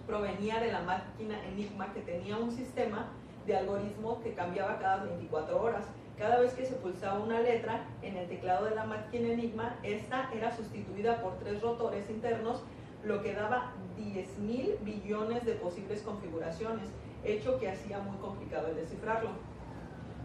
[0.06, 3.08] provenía de la máquina Enigma que tenía un sistema
[3.46, 5.84] de algoritmo que cambiaba cada 24 horas.
[6.18, 10.30] Cada vez que se pulsaba una letra en el teclado de la máquina Enigma, esta
[10.34, 12.62] era sustituida por tres rotores internos,
[13.04, 16.88] lo que daba 10 mil billones de posibles configuraciones,
[17.24, 19.30] hecho que hacía muy complicado el descifrarlo.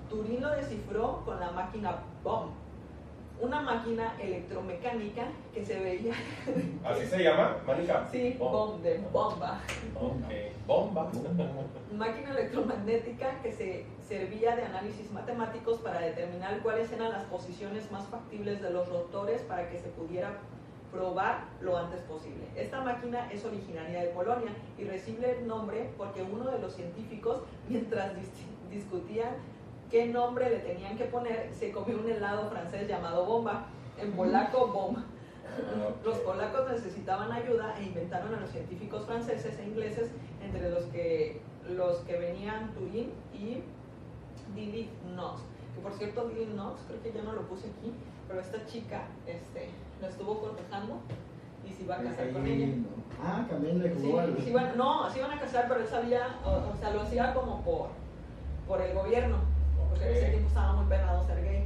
[0.09, 2.49] Turing lo descifró con la máquina BOM,
[3.41, 6.13] una máquina electromecánica que se veía
[6.85, 7.57] ¿Así se llama?
[7.65, 8.07] ¿Manica?
[8.11, 9.59] Sí, Oh, bom, de bomba.
[9.95, 10.67] ok.
[10.67, 11.09] Bomba.
[11.97, 18.05] Máquina electromagnética que se servía de análisis matemáticos para determinar cuáles eran las posiciones más
[18.07, 20.37] factibles de los rotores para que se pudiera
[20.93, 22.45] probar lo antes posible.
[22.55, 27.41] Esta máquina es originaria de Polonia y recibe el nombre porque uno de los científicos,
[27.67, 29.35] mientras dis- discutían
[29.89, 33.65] qué nombre le tenían que poner, se comió un helado francés llamado bomba,
[33.99, 35.03] en polaco bomba.
[36.03, 40.09] Los polacos necesitaban ayuda e inventaron a los científicos franceses e ingleses,
[40.43, 43.61] entre los que, los que venían Turing y
[44.55, 45.41] Didi Knox.
[45.75, 47.93] Que por cierto, Didi Knox, creo que ya no lo puse aquí,
[48.27, 49.69] pero esta chica este,
[50.03, 50.99] lo estuvo cortejando
[51.65, 52.67] y se iba a casar con ella.
[52.67, 52.89] No.
[53.23, 54.37] Ah, también le Sí, jugó al.
[54.37, 57.33] sí iban- no, se iban a casar, pero él sabía, o, o sea, lo hacía
[57.33, 57.87] como por,
[58.67, 59.37] por el gobierno,
[59.89, 61.65] porque en ese tiempo estaba muy penado ser gay.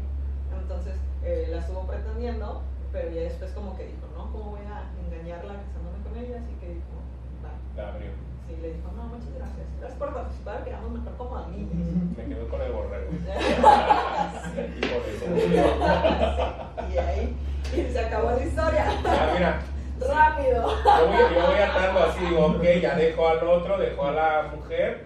[0.61, 4.85] Entonces eh, la estuvo pretendiendo, pero ya después como que dijo, no, ¿cómo voy a
[5.03, 6.37] engañarla casándome con ella?
[6.43, 6.93] Así que dijo,
[7.75, 8.11] La abrió.
[8.47, 9.67] Sí, le dijo, no, muchas gracias.
[9.79, 11.73] Gracias por participar, quedamos mejor como amigos.
[12.17, 13.11] Me quedo con el borrego.
[14.57, 15.65] Y por eso murió.
[16.93, 17.35] y ahí
[17.75, 18.85] y se acabó la historia.
[19.05, 19.61] Ah, mira.
[19.99, 20.67] Rápido.
[20.67, 24.51] Yo voy, yo voy atando así, digo, ok, ya dejó al otro, dejó a la
[24.55, 25.05] mujer.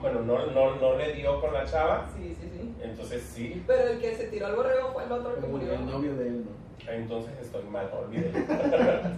[0.00, 2.06] Bueno, no, no, no le dio con la chava.
[2.16, 2.74] Sí, sí, sí.
[2.82, 5.72] Entonces sí, Pero el que se tiró al borrego fue el otro que Como murió.
[5.74, 6.64] el novio de él, ¿no?
[6.92, 8.38] entonces estoy mal, olvídelo.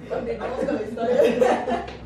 [0.08, 1.86] Continuamos con la historia.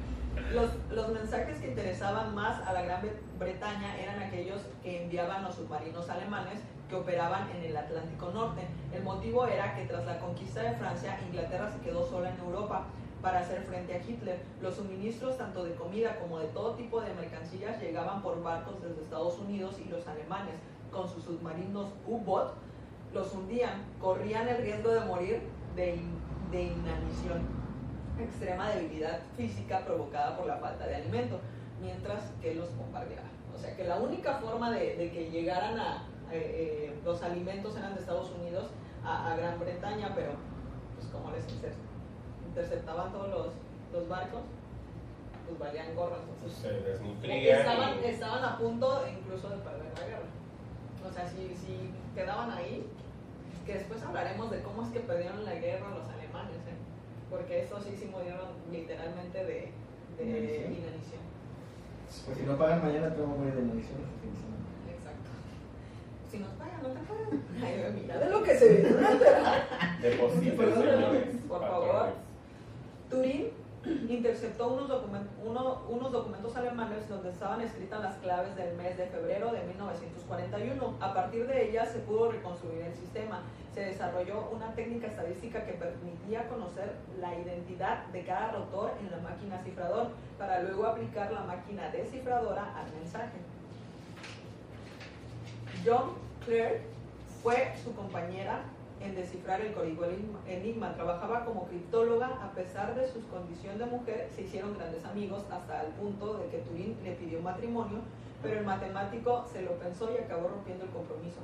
[0.53, 3.03] Los, mensajes que interesaban más a la Gran
[3.39, 8.63] Bretaña eran aquellos que enviaban los submarinos alemanes que operaban en el Atlántico Norte.
[8.93, 12.87] El motivo era que tras la conquista de Francia, Inglaterra se quedó sola en Europa
[13.23, 14.41] para hacer frente a Hitler.
[14.61, 19.03] Los suministros tanto de comida como de todo tipo de mercancías llegaban por barcos desde
[19.03, 20.55] Estados Unidos y los alemanes,
[20.91, 22.55] con sus submarinos U-Boot,
[23.15, 25.43] los hundían, corrían el riesgo de morir
[25.77, 26.19] de, in-
[26.51, 27.60] de inanición,
[28.25, 31.41] extrema debilidad física provocada por la falta de alimento,
[31.81, 33.31] mientras que los bombardeaban.
[33.55, 37.77] O sea que la única forma de, de que llegaran a eh, eh, los alimentos
[37.77, 38.67] eran de Estados Unidos
[39.05, 40.33] a, a Gran Bretaña, pero
[40.97, 41.75] pues como les inter-
[42.47, 43.47] interceptaban todos los,
[43.93, 44.41] los barcos,
[45.47, 46.21] pues valían gorras.
[46.37, 47.59] Entonces, Se desnutrían.
[47.59, 50.29] estaban, y- estaban a punto incluso de perder la guerra.
[51.09, 52.87] O sea, si, si quedaban ahí,
[53.67, 56.20] que después hablaremos de cómo es que perdieron la guerra los ¿eh?
[57.31, 59.73] Porque estos sí, sí murieron literalmente de,
[60.19, 60.73] de Inanición.
[60.73, 61.23] inanición.
[62.27, 63.81] Pues si no pagan mañana, te vamos a morir de semana.
[64.91, 65.31] Exacto.
[66.31, 67.45] Si nos pagan, no te pagan.
[67.63, 69.99] Ay, mira de lo que se enterar.
[70.03, 71.37] Depositen, señores.
[71.49, 72.09] por favor.
[73.09, 73.60] Turín
[74.09, 79.07] interceptó unos, documen- uno- unos documentos alemanes donde estaban escritas las claves del mes de
[79.07, 80.97] febrero de 1941.
[81.01, 83.43] A partir de ellas se pudo reconstruir el sistema.
[83.75, 89.19] Se desarrolló una técnica estadística que permitía conocer la identidad de cada rotor en la
[89.19, 93.39] máquina cifrador para luego aplicar la máquina descifradora al mensaje.
[95.87, 96.11] John
[96.45, 96.83] Clare
[97.43, 98.65] fue su compañera
[99.01, 100.05] en descifrar el código
[100.47, 100.95] enigma-.
[100.95, 105.83] Trabajaba como criptóloga, a pesar de su condición de mujer, se hicieron grandes amigos hasta
[105.85, 108.01] el punto de que Turing le pidió matrimonio,
[108.43, 111.41] pero el matemático se lo pensó y acabó rompiendo el compromiso.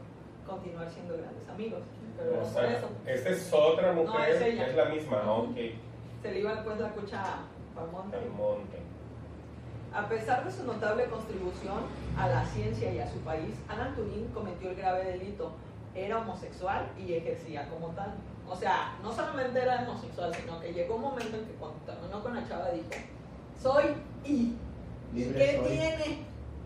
[0.46, 1.80] Continuar siendo grandes amigos.
[2.16, 2.88] Pero O no por sea, eso.
[3.06, 4.66] esta es otra No, mujer, es ella.
[4.68, 5.56] es la misma, ok.
[6.22, 7.22] Se le iba pues la cucha
[7.76, 8.16] al monte.
[8.16, 8.78] Al monte.
[9.92, 11.78] A pesar de su notable contribución
[12.18, 15.52] a la ciencia y a su país, Alan Turing cometió el grave delito.
[15.96, 18.14] Era homosexual y ejercía como tal.
[18.48, 22.22] O sea, no solamente era homosexual, sino que llegó un momento en que cuando terminó
[22.22, 22.86] con la chava dijo,
[23.60, 23.84] soy
[24.24, 24.54] y.
[25.14, 25.66] ¿Y Libre qué soy.
[25.68, 26.18] tiene?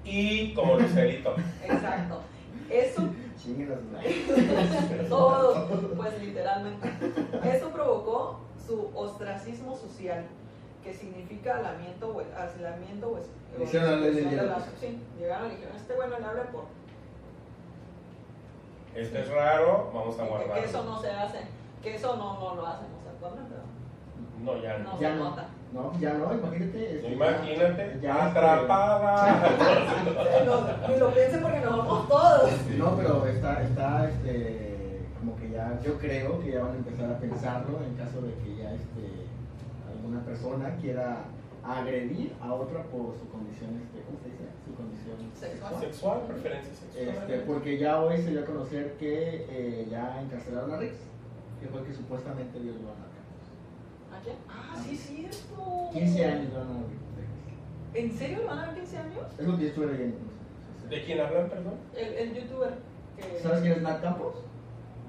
[0.04, 1.34] Y como Lucerito.
[1.62, 2.20] Exacto.
[2.68, 3.02] Eso
[5.08, 5.66] Todo,
[5.96, 6.90] pues literalmente.
[7.44, 10.24] Eso provocó su ostracismo social,
[10.84, 16.18] que significa alamiento o aislamiento o exclusión de la- Sí, llegaron y dijeron, este bueno
[16.18, 16.64] le habla por...
[18.94, 20.54] Esto es raro, vamos a guardarlo.
[20.54, 21.38] Que eso no se hace,
[21.82, 23.54] que eso no, no lo hacemos actualmente.
[24.44, 24.56] ¿no?
[24.62, 24.92] Ya no.
[24.92, 25.00] No.
[25.00, 25.24] Ya se no.
[25.24, 25.46] nota.
[25.72, 26.96] No, ya no, imagínate.
[26.96, 29.56] este, Imagínate, ya, este, atrapada.
[30.44, 32.50] No, ni lo piense porque nos vamos todos.
[32.76, 37.12] No, pero está, está, este, como que ya, yo creo que ya van a empezar
[37.12, 39.26] a pensarlo en caso de que ya, este,
[39.94, 41.18] alguna persona quiera
[41.62, 44.02] agredir a otra por su condición, este,
[45.38, 45.80] Sexual.
[45.80, 46.20] sexual.
[46.26, 47.08] Preferencia sexual.
[47.08, 50.94] Este, porque ya hoy se dio a conocer que eh, ya encarcelaron a Rix,
[51.60, 54.18] que fue que supuestamente violó a Naka.
[54.18, 54.36] ¿A quién?
[54.48, 55.90] Ah, sí, es cierto.
[55.92, 57.98] 15 años van a.
[57.98, 59.26] ¿En serio le van a dar 15 años?
[59.38, 60.18] Es lo que yo estuve leyendo.
[60.18, 61.74] no sé, ¿De quién hablan, perdón?
[61.96, 62.74] El, el youtuber
[63.16, 63.38] que...
[63.40, 64.34] ¿Sabes quién es Nat Campos?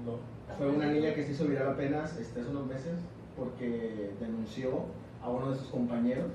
[0.04, 0.32] No.
[0.56, 2.98] Fue una niña que se hizo viral apenas este, hace unos meses
[3.36, 4.84] porque denunció
[5.22, 6.30] a uno de sus compañeros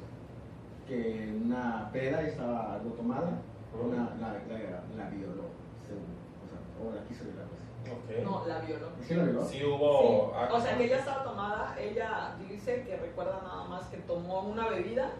[0.87, 3.41] que en una peda estaba algo tomada,
[3.85, 5.45] una, la, la, la violó,
[5.85, 7.45] según, o sea, o la quiso violar.
[7.47, 7.61] pues.
[7.87, 8.23] Ok.
[8.25, 8.87] No, la violó.
[9.01, 9.45] ¿Sí la violó?
[9.45, 10.01] Sí hubo.
[10.01, 10.53] Sí.
[10.53, 14.67] O sea, que ella estaba tomada, ella dice que recuerda nada más que tomó una
[14.69, 15.11] bebida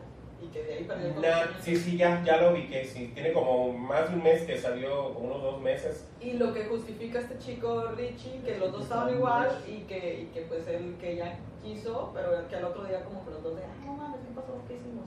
[0.42, 1.64] y que de ahí perdió el Na- conocimiento.
[1.64, 2.84] sí, sí, ya, ya lo ubiqué.
[2.86, 6.08] Sí, tiene como más de un mes que salió, unos dos meses.
[6.20, 10.26] Y lo que justifica este chico Richie, que los dos estaban igual y que, y
[10.28, 13.56] que pues él que ella quiso, pero que al otro día como que los dos
[13.56, 14.54] de, ay no mames, ¿qué pasó?
[14.68, 15.06] ¿Qué hicimos?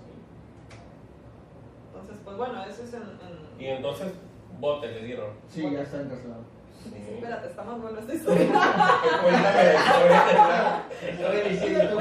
[2.01, 3.03] Y- Entonces, pues bueno, ese es en...
[3.03, 4.13] en- Y entonces,
[4.59, 5.31] bote le dieron.
[5.49, 6.43] Sí, ya está encarcelado.
[6.83, 6.95] Sí.
[7.15, 8.47] Espérate, está más buena esta historia.
[9.23, 11.97] Cuéntame la historia de la- Oye, sí, tú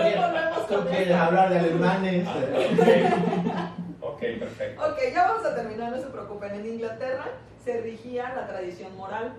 [0.88, 2.28] quieres, con hablar de alemanes.
[2.28, 4.14] Ah, ok.
[4.14, 4.82] Ok, perfecto.
[4.90, 6.54] Ok, ya vamos a terminar, no se preocupen.
[6.56, 7.26] En Inglaterra
[7.64, 9.34] se rigía la tradición moral.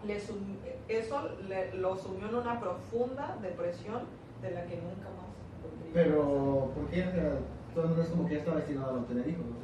[0.06, 0.56] Le sum-
[0.88, 4.02] eso le- lo sumió en una profunda depresión
[4.42, 5.30] de la que nunca más
[5.62, 7.02] podría Pero, ¿por qué?
[7.06, 7.32] O sea,
[7.74, 9.62] Entonces no es como que ya está destinado a no tener hijos, ¿no?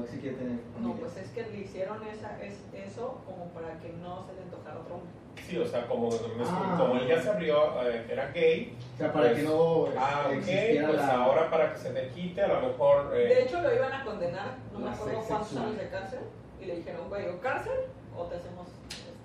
[0.00, 3.78] O si quiere tener No, pues es que le hicieron esa, es, eso como para
[3.78, 5.10] que no se le antojara otro hombre.
[5.46, 6.08] Sí, o sea, como,
[6.44, 6.74] Ah.
[6.76, 8.76] como él ya se abrió, eh, era gay.
[8.94, 11.14] O sea, para pues, que no Ah, ok, existiera pues la...
[11.22, 13.12] ahora para que se te quite, a lo mejor.
[13.14, 16.20] eh, De hecho, lo iban a condenar, no me acuerdo cuántos años de cárcel,
[16.60, 17.78] y le dijeron, güey, o cárcel
[18.18, 18.66] o te hacemos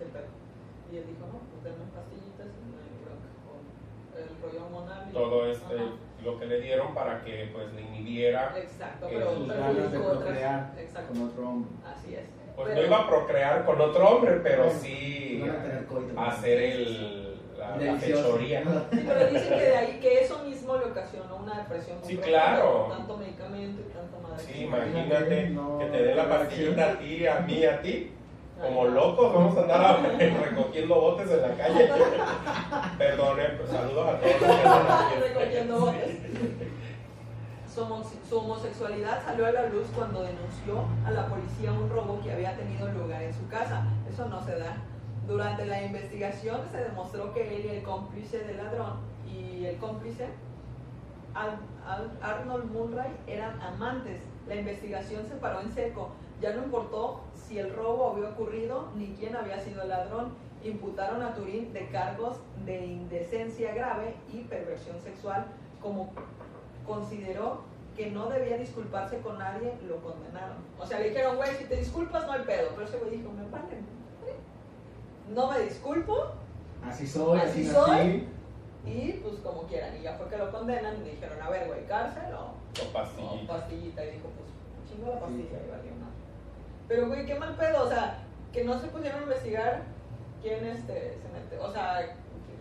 [0.05, 0.19] este.
[0.91, 3.29] Y él dijo, no, pues denme pastillitas y no hay bronca.
[3.47, 5.07] O el rollo hormonal.
[5.09, 5.91] y- todo este, Ajá.
[6.23, 8.53] lo que le dieron para que pues le inhibiera.
[8.57, 11.71] Exacto, pero sus ganas de procrear Exacto, con otro hombre.
[11.85, 12.25] así es.
[12.55, 15.43] Pues Pero- no iba a procrear con otro hombre, pero Bueno, sí
[15.87, 16.19] coito.
[16.19, 18.61] hacer el, la, la fechoría.
[18.91, 22.17] Sí, pero dicen que de ahí que eso mismo le ocasionó una depresión muy Sí,
[22.17, 22.87] claro.
[22.89, 24.43] tanto medicamento y tanta madre.
[24.43, 28.11] Sí, imagínate No, que te den la no, pastillita a ti, a mí, a ti.
[28.61, 29.97] Como locos, vamos a andar a-
[30.49, 31.89] recogiendo botes en la calle.
[32.97, 35.19] Perdone, pues saludos a todos.
[35.29, 36.17] recogiendo botes.
[37.73, 42.19] Su, homo- su homosexualidad salió a la luz cuando denunció a la policía un robo
[42.21, 43.83] que había tenido lugar en su casa.
[44.11, 44.75] Eso no se da.
[45.27, 48.93] Durante la investigación se demostró que él y el cómplice del ladrón
[49.27, 50.27] y el cómplice
[52.21, 54.21] Arnold Munray eran amantes.
[54.47, 56.09] La investigación se paró en seco.
[56.41, 57.21] Ya no importó
[57.51, 60.31] si el robo había ocurrido ni quién había sido el ladrón.
[60.63, 65.45] Imputaron a Turín de cargos de indecencia grave y perversión sexual.
[65.81, 66.11] Como
[66.85, 67.61] consideró
[67.97, 70.57] que no debía disculparse con nadie, lo condenaron.
[70.79, 72.69] O sea, le dijeron, güey, si te disculpas no hay pedo.
[72.75, 73.81] Pero ese güey dijo, me vale.
[75.33, 76.27] No me disculpo
[76.87, 78.27] Así soy, así, soy.
[78.85, 79.97] y pues como quieran.
[79.97, 83.53] Y ya fue que lo condenan y dijeron, a ver, güey, cárcel o o pastillita.
[83.53, 84.05] pastillita.
[84.05, 84.49] Y dijo, pues
[84.89, 86.00] chingo la pastilla y valió.
[86.91, 87.85] Pero, güey, qué mal pedo.
[87.85, 88.17] O sea,
[88.51, 89.83] que no se pusieron a investigar
[90.41, 91.57] quién este, se mete.
[91.57, 91.99] O sea,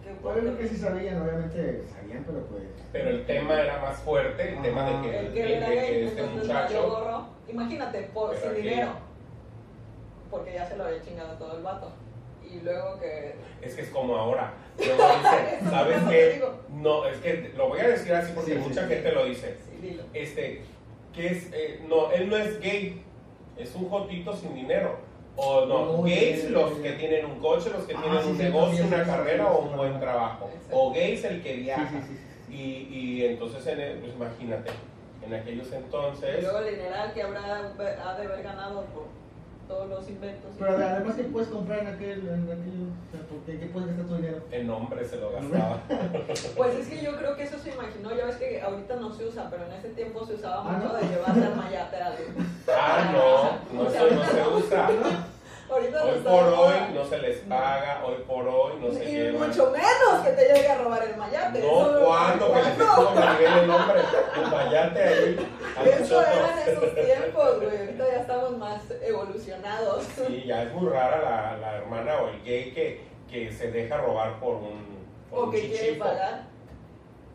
[0.04, 2.62] que, que- sí sabían, obviamente sabían, pero pues.
[2.92, 6.04] Pero el tema era más fuerte, el tema de que, el que era gay, que
[6.06, 6.88] este muchacho.
[6.88, 7.26] gorro.
[7.48, 8.62] Imagínate, por, sin gay.
[8.62, 8.92] dinero.
[10.30, 11.90] Porque ya se lo había chingado todo el vato.
[12.48, 13.34] Y, luego que...
[13.62, 14.54] Es que es como ahora.
[14.78, 16.44] Luego dice, ¿sabes qué?
[16.68, 18.94] No, es que lo voy a decir así porque Sí, sí, mucha sí.
[18.94, 19.56] gente lo dice.
[19.68, 20.02] Sí, dilo.
[20.14, 20.62] Este,
[21.12, 23.04] que es, eh, no, él no es gay,
[23.56, 24.96] es un jotito sin dinero.
[25.36, 28.36] O no, No, gays los que tienen un coche, los que Ah, tienen sí, un
[28.36, 30.50] sí, negocio, una carrera o un buen trabajo.
[30.70, 31.88] O gays el que viaja.
[31.88, 32.16] sí, sí,
[32.48, 32.52] sí.
[32.52, 34.70] Y, y entonces, en el- pues imagínate,
[35.24, 36.42] en aquellos Y entonces...
[36.42, 36.76] luego el
[37.14, 39.04] que habrá ha de haber ganado por
[39.70, 40.50] todos los inventos.
[40.58, 44.06] Pero además que puedes comprar en aquel, en aquel, o sea, porque ¿qué puedes gastar
[44.06, 44.38] tu dinero?
[44.50, 45.78] El nombre se lo gastaba.
[46.56, 49.26] Pues es que yo creo que eso se imaginó, ya ves que ahorita no se
[49.26, 50.94] usa, pero en ese tiempo se usaba Ah, mucho ¿no?
[50.98, 52.16] de llevarte al mayate a
[52.68, 53.12] Ah,
[53.72, 54.88] no, no, eso no se usa.
[55.70, 59.46] Ahorita Hoy por hoy no se les paga, hoy por hoy no se Y lleva.
[59.46, 61.60] mucho menos que te llegue a robar el mayate.
[61.60, 62.52] No, ¿cuándo?
[62.52, 64.00] Que estuvo Maribel el nombre.
[64.36, 65.48] El mayate ahí.
[65.86, 66.26] Eso choto.
[66.26, 67.78] era en esos tiempos, güey.
[67.78, 70.04] Ahorita ya estamos más evolucionados.
[70.26, 73.96] Sí, ya es muy rara la, la hermana o el gay que, que se deja
[73.98, 76.42] robar por un, por O un que quiere pagar.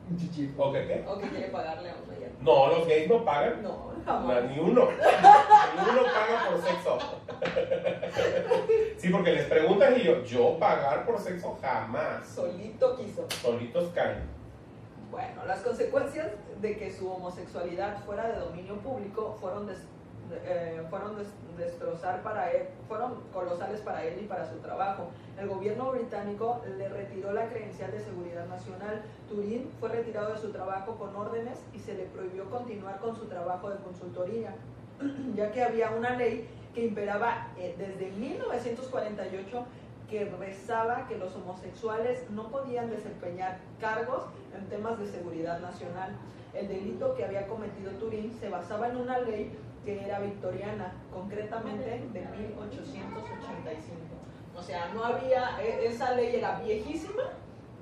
[0.09, 0.61] Un chichifo.
[0.65, 1.05] ¿O que qué?
[1.07, 2.35] O que quiere pagarle a un mayate.
[2.41, 3.63] No, los gays no pagan.
[3.63, 4.87] No, No, ni uno.
[4.89, 6.99] Ni uno paga por sexo.
[8.97, 12.27] Sí, porque les preguntan y yo, yo pagar por sexo jamás.
[12.27, 13.27] Solito quiso.
[13.41, 14.23] Solitos caen.
[15.11, 16.27] Bueno, las consecuencias
[16.61, 19.69] de que su homosexualidad fuera de dominio público fueron,
[20.31, 25.07] eh, fueron des- destrozar para él, fueron colosales para él y para su trabajo.
[25.39, 29.01] El gobierno británico le retiró la credencial de seguridad nacional.
[29.29, 33.25] Turín fue retirado de su trabajo con órdenes y se le prohibió continuar con su
[33.25, 34.55] trabajo de consultoría,
[35.35, 39.65] ya que había una ley que imperaba eh, desde 1948
[40.09, 44.23] que rezaba que los homosexuales no podían desempeñar cargos
[44.55, 46.11] en temas de seguridad nacional.
[46.53, 49.51] El delito que había cometido Turín se basaba en una ley
[49.85, 53.95] que era victoriana, concretamente de 1885.
[54.57, 57.23] O sea, no había, e- esa ley era viejísima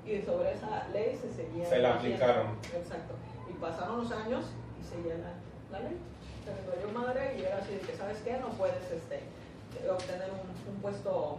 [0.04, 1.64] y sobre esa ley se seguía.
[1.66, 2.48] Se la aplicaron.
[2.76, 3.14] Exacto.
[3.48, 4.44] Y pasaron los años
[4.80, 5.96] y seguía la, la ley.
[6.44, 8.36] Se le valió madre y era así de que, ¿sabes qué?
[8.38, 9.20] No puedes este,
[9.88, 11.38] obtener un, un puesto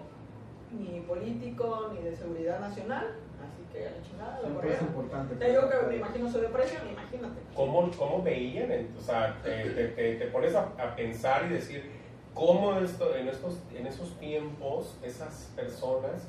[0.71, 3.15] ni político ni de seguridad nacional.
[3.43, 4.39] Así que a la chingada
[4.75, 5.35] es importante.
[5.35, 7.41] Te digo que me imagino su depresión, imagínate.
[7.55, 8.69] ¿Cómo, cómo veían?
[8.97, 11.91] O sea, te, te- te- te pones a, a pensar y decir,
[12.33, 16.27] ¿cómo esto, en, estos, en esos tiempos esas personas,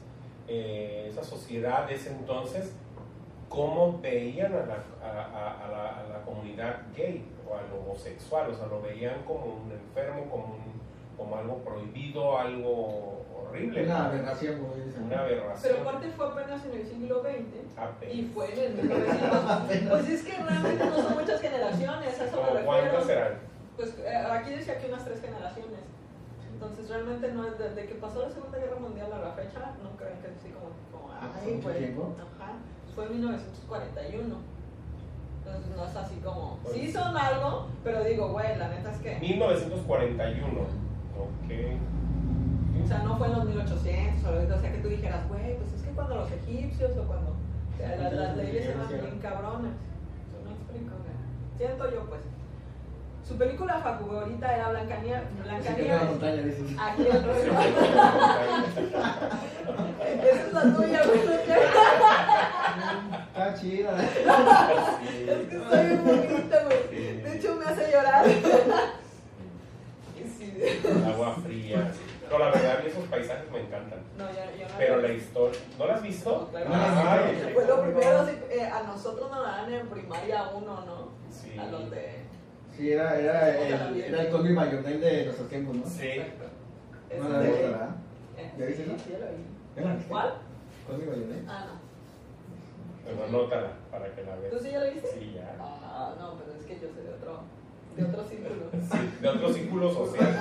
[0.49, 2.73] eh, esa sociedad de ese entonces,
[3.49, 8.51] cómo veían a la, a, a- a la, a la comunidad gay o al homosexual?
[8.51, 10.86] O sea, lo veían como un enfermo, como, un-
[11.16, 13.85] como algo prohibido, algo horrible.
[13.85, 15.05] Una aberración, como dicen.
[15.05, 15.72] Una aberración.
[15.76, 18.14] Pero aparte fue apenas en el siglo XX Apenas.
[18.14, 19.88] y fue en el 1900.
[19.90, 23.07] Pues es que realmente no son muchas generaciones, a eso me ¿Cómo ¿Cuántas refiero.
[23.07, 23.33] serán?
[23.76, 25.81] Pues eh, aquí decía que unas tres generaciones.
[26.52, 29.90] Entonces realmente no es desde que pasó la Segunda Guerra Mundial a la fecha, no
[29.96, 32.14] creen que así como, como Ah, ay, pues, tiempo.
[32.38, 32.52] ajá,
[32.94, 34.37] fue en 1941.
[35.38, 38.98] Entonces no es así como, Pues- sí son algo, pero digo, güey, la neta es
[38.98, 40.86] que, 1941.
[41.18, 42.83] Ok.
[42.85, 45.83] o sea, no fue en los 1800, o, sea, que tú dijeras, güey, pues es
[45.83, 49.72] que cuando los egipcios o cuando o sea, las, las leyes eran bien cabrones.
[49.72, 51.16] Eso no explico, güey.
[51.59, 52.20] Siento yo, pues.
[53.26, 55.42] Su película favorita era Blancanieves.
[55.42, 56.79] Blancanieves.
[56.79, 57.52] Aquí el rollo.
[60.22, 61.18] Esa es la tuya, güey.
[63.26, 64.05] Está chida.
[64.05, 64.11] Es
[65.48, 67.22] que estoy bien bonita, güey.
[67.22, 68.24] De hecho, me hace llorar.
[71.07, 71.92] Agua fría.
[72.31, 74.01] No, la verdad, a mí esos paisajes me encantan.
[74.19, 74.75] No, yo, yo no.
[74.79, 75.61] Pero la historia.
[75.79, 76.49] ¿No la has visto?
[76.51, 76.71] Claro.
[76.73, 81.09] Ay, Fue lo primero, sí, eh, a nosotros nos dan en primaria uno, ¿no?
[81.31, 81.57] Sí.
[81.59, 82.27] A los de.
[82.77, 85.87] Sí, era, era, el, era el Mayonel de nuestros tiempos, ¿no?
[85.87, 86.09] Sí.
[86.09, 86.45] Exacto.
[87.21, 87.88] No la de- viste, ¿verdad?
[88.37, 88.87] eh, ¿Ya viste
[89.85, 89.97] la?
[90.09, 90.35] ¿Cuál?
[90.87, 91.45] Colby Mayonel.
[91.49, 91.87] Ah, no.
[93.05, 94.62] Pero anótala para que la ¿Tú veas.
[94.62, 95.09] sí ya lo viste?
[95.12, 95.57] Sí, ya.
[95.61, 97.40] Ah, no, pero es que yo soy de otro,
[97.96, 98.66] de otro círculo.
[98.72, 100.37] Sí, de otro círculo social.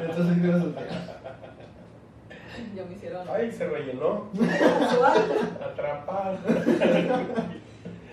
[0.00, 0.66] Entonces, ¿qué vas a
[2.74, 4.30] Ya me hicieron Ay, se rellenó.
[5.62, 6.38] Atrapado.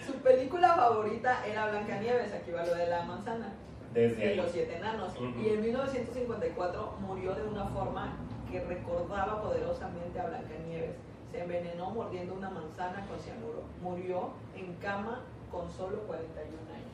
[0.05, 3.53] Su película favorita era Blancanieves, aquí va lo de la manzana,
[3.93, 5.13] Desde y los siete enanos.
[5.19, 8.13] Y en 1954 murió de una forma
[8.49, 10.95] que recordaba poderosamente a Blancanieves.
[11.31, 13.63] Se envenenó mordiendo una manzana con cianuro.
[13.81, 15.21] Murió en cama
[15.52, 16.90] con solo 41 años.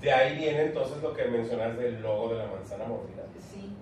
[0.00, 3.24] De ahí viene entonces lo que mencionas del logo de la manzana mordida.
[3.40, 3.72] Sí.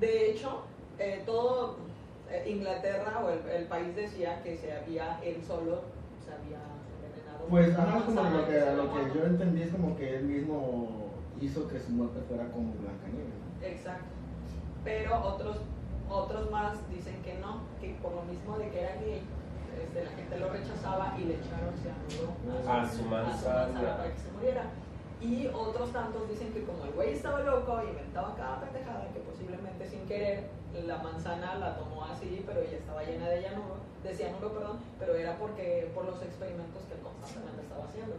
[0.00, 0.62] De hecho,
[0.98, 1.76] eh, todo
[2.30, 5.82] eh, Inglaterra o el, el país decía que se había él solo
[6.24, 6.58] se había
[7.00, 7.46] envenenado.
[7.48, 11.10] Pues, ajá, como lo que, lo que yo entendí es como que él mismo
[11.40, 13.66] hizo que su muerte fuera como Blancanieves, ¿no?
[13.66, 14.04] Exacto.
[14.84, 15.56] Pero otros,
[16.10, 19.22] Otros más dicen que no, que por lo mismo de que era gay,
[19.82, 23.80] este, la gente lo rechazaba y le echaron cianuro A su manzana.
[23.80, 24.64] para que se muriera.
[25.24, 29.88] Y otros tantos dicen que como el güey estaba loco, inventaba cada pendejada que posiblemente
[29.88, 30.44] sin querer
[30.86, 35.14] la manzana la tomó así, pero ella estaba llena de cianuro, de cianuro, perdón, pero
[35.14, 38.16] era porque por los experimentos que constantemente estaba haciendo.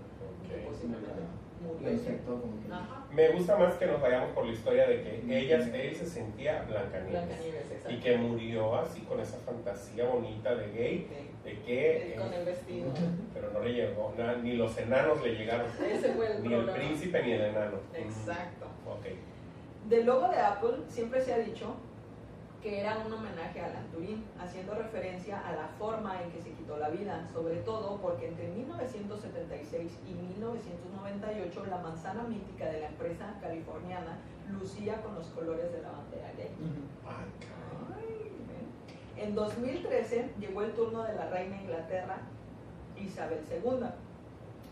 [0.48, 0.72] Que Ok.
[0.72, 1.22] posiblemente
[1.62, 1.92] murió.
[1.94, 2.74] infectó como que.
[2.74, 3.06] Ajá.
[3.12, 6.64] Me gusta más que nos vayamos por la historia de que ella, él se sentía
[6.68, 7.12] Blancanieves.
[7.28, 7.86] Blancanieves.
[7.90, 11.08] Y que murió así con esa fantasía bonita de gay.
[11.46, 12.14] De que...
[12.14, 12.92] Eh, Con el vestido.
[13.34, 15.68] Pero no le llegó, na- ni los enanos le llegaron.
[15.68, 16.74] Ese fue el Ni el problema.
[16.74, 17.78] príncipe ni el enano.
[17.94, 18.66] Exacto.
[18.84, 19.06] Mm, Ok.
[19.90, 21.76] Del logo de Apple siempre se ha dicho
[22.64, 26.50] que era un homenaje a Alan Turing, haciendo referencia a la forma en que se
[26.54, 32.88] quitó la vida, sobre todo porque entre 1976 y 1998 la manzana mítica de la
[32.88, 34.18] empresa californiana
[34.52, 36.50] lucía con los colores de la bandera gay.
[36.60, 36.82] Ujú.
[37.08, 38.10] Ay, caray.
[38.10, 39.15] Ay, ven.
[39.26, 42.18] En 2013 llegó el turno de la reina Inglaterra,
[42.96, 43.88] Isabel II,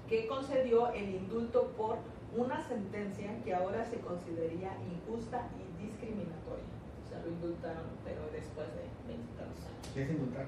[0.07, 1.97] que concedió el indulto por
[2.35, 6.65] una sentencia que ahora se consideraría injusta y discriminatoria.
[7.03, 9.89] O sea, lo indultaron, pero después de 20 tantos años.
[9.95, 10.45] ¿Qué es indultar?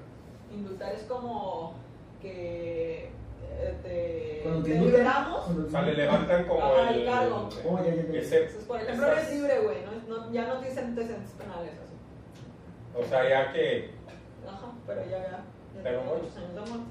[0.52, 1.74] Indultar es como
[2.22, 3.10] que
[3.42, 5.40] eh, te, Cuando te te indultan, liberamos.
[5.46, 7.00] cuando O sea, le levantan como Ajá, el...
[7.00, 7.48] el cargo.
[7.68, 8.20] Oh, ya, ya, ya.
[8.20, 10.16] ese- Entonces, por ejemplo, eres libre, güey, ¿no?
[10.16, 11.96] No- ya no te dicen antecedentes penales así.
[12.96, 13.95] O sea, ya que...
[14.86, 15.40] Pero ya, ya.
[15.82, 16.90] Pero muchos años de muerte.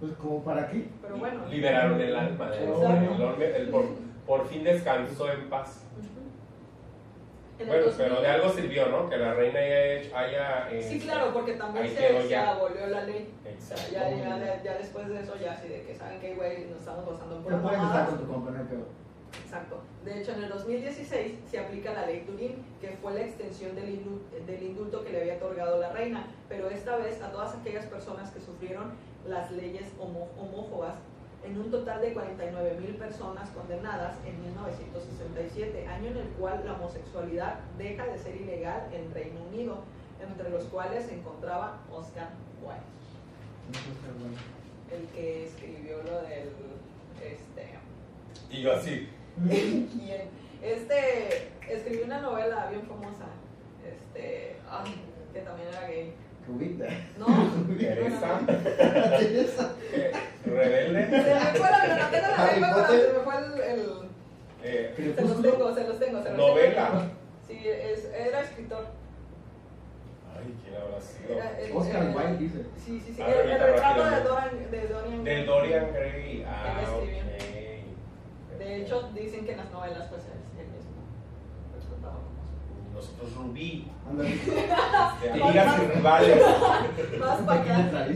[0.00, 0.88] Pues como para qué.
[1.02, 1.46] Pero bueno.
[1.48, 3.24] Liberaron el alma del Exacto.
[3.24, 3.56] hombre.
[3.56, 3.84] El por,
[4.26, 5.82] por fin descansó en paz.
[7.58, 9.10] En Bueno, 2000 pero de algo sirvió, ¿no?
[9.10, 10.16] Que la reina haya hecho...
[10.16, 13.34] Haya, eh, Sí, claro, porque también se, se abolió la ley.
[13.44, 13.92] Exacto.
[13.92, 16.78] ya, ya, ya, ya después de eso, ya así de que saben que, güey, nos
[16.78, 18.86] estamos basando en No puedes estar con tu compa, no hay pedo.
[19.44, 19.80] Exacto.
[20.04, 24.00] De hecho, en el 2016 se aplica la ley Turín, que fue la extensión del,
[24.00, 27.86] indu- del indulto que le había otorgado la reina, pero esta vez a todas aquellas
[27.86, 28.92] personas que sufrieron
[29.28, 30.94] las leyes homo- homófobas,
[31.44, 36.74] en un total de 49 mil personas condenadas en 1967, año en el cual la
[36.74, 39.78] homosexualidad deja de ser ilegal en Reino Unido,
[40.20, 42.28] entre los cuales se encontraba Oscar
[42.62, 42.82] Wilde,
[44.92, 46.50] el que escribió lo del...
[47.22, 47.70] Este,
[48.50, 49.08] Y yo así...
[49.48, 50.28] ¿Quién?
[50.62, 53.26] Este escribió una novela bien famosa,
[53.86, 54.94] este, ay,
[55.32, 56.12] que también era gay.
[56.46, 56.86] Rubita.
[57.18, 57.26] No,
[57.78, 58.40] Teresa.
[58.46, 59.72] Teresa.
[60.44, 61.06] rebelde.
[61.06, 61.76] Se me fue la
[62.36, 63.06] Harry lengua, pero Potter.
[63.06, 64.10] se me fue el, el-
[64.62, 66.90] Eh, se los tengo, se los tengo, se los Novela.
[66.90, 67.02] tengo.
[67.46, 68.86] Sí, es, era escritor.
[70.36, 71.32] ay, ¿quién habrá sido?
[71.32, 72.64] Era el- Oscar Wilde dice.
[72.84, 73.22] Sí, sí, sí.
[73.22, 74.20] A El, retrato de.
[74.22, 75.24] Dorian, de Dorian.
[75.24, 76.44] Del Dorian Gray.
[76.46, 77.49] Ah, ok.
[78.60, 81.00] De hecho, dicen que en las novelas, pues es el mismo.
[81.72, 83.88] Pues contaba como Nosotros Rubí.
[84.12, 86.42] De amigas y rivales.
[87.18, 88.06] Más para ¿Quién acá.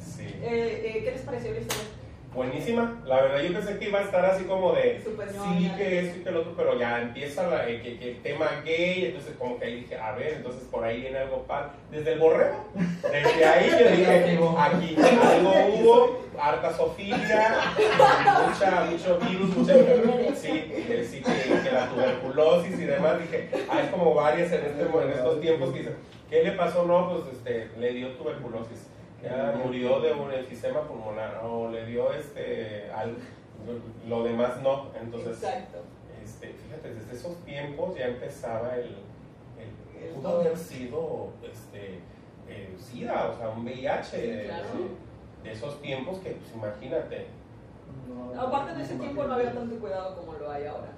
[0.00, 0.22] Sí.
[0.22, 1.97] Eh, eh, ¿Qué les pareció la historia?
[2.34, 3.00] Buenísima.
[3.06, 5.00] La verdad, yo pensé que iba a estar así como de.
[5.02, 8.22] Sí, que esto y que el otro, pero ya empieza la, eh, que, que el
[8.22, 11.70] tema gay, entonces como que ahí dije, a ver, entonces por ahí viene algo padre.
[11.90, 12.66] Desde el borrego,
[13.02, 17.74] desde ahí yo dije, aquí algo hubo, harta sofilia,
[18.46, 19.74] mucha, mucho virus, mucha,
[20.34, 24.82] sí, eh, sí que, que la tuberculosis y demás, dije, hay como varias en, este,
[24.82, 25.96] en estos tiempos que dicen,
[26.28, 26.84] ¿qué le pasó?
[26.84, 28.86] No, pues este, le dio tuberculosis.
[29.22, 33.16] Ya murió de un enfisema pulmonar o le dio este al,
[34.06, 35.78] lo demás no entonces Exacto.
[36.22, 38.96] este, fíjate, desde esos tiempos ya empezaba el,
[39.58, 41.98] el, El pudo haber sido este,
[42.48, 44.04] eh, SIDA, o sea, un VIH.
[44.04, 44.64] Sí, claro.
[44.72, 44.88] sí,
[45.42, 47.26] de esos tiempos que, pues imagínate,
[48.08, 50.92] No, Aparte en ese no, tiempo no había tanto cuidado como lo hay ahora.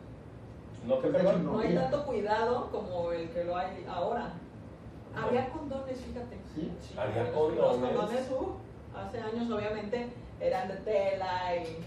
[0.87, 1.45] no te de hecho, perdón.
[1.47, 4.33] No No hay tanto cuidado como el que lo hay ahora.
[5.16, 6.37] Había condones, fíjate.
[6.55, 6.72] ¿Sí?
[6.80, 7.92] Sí, Había los- condones.
[7.92, 8.57] Los condones, uh,
[8.98, 10.09] hace años obviamente
[10.40, 11.84] eran de tela y...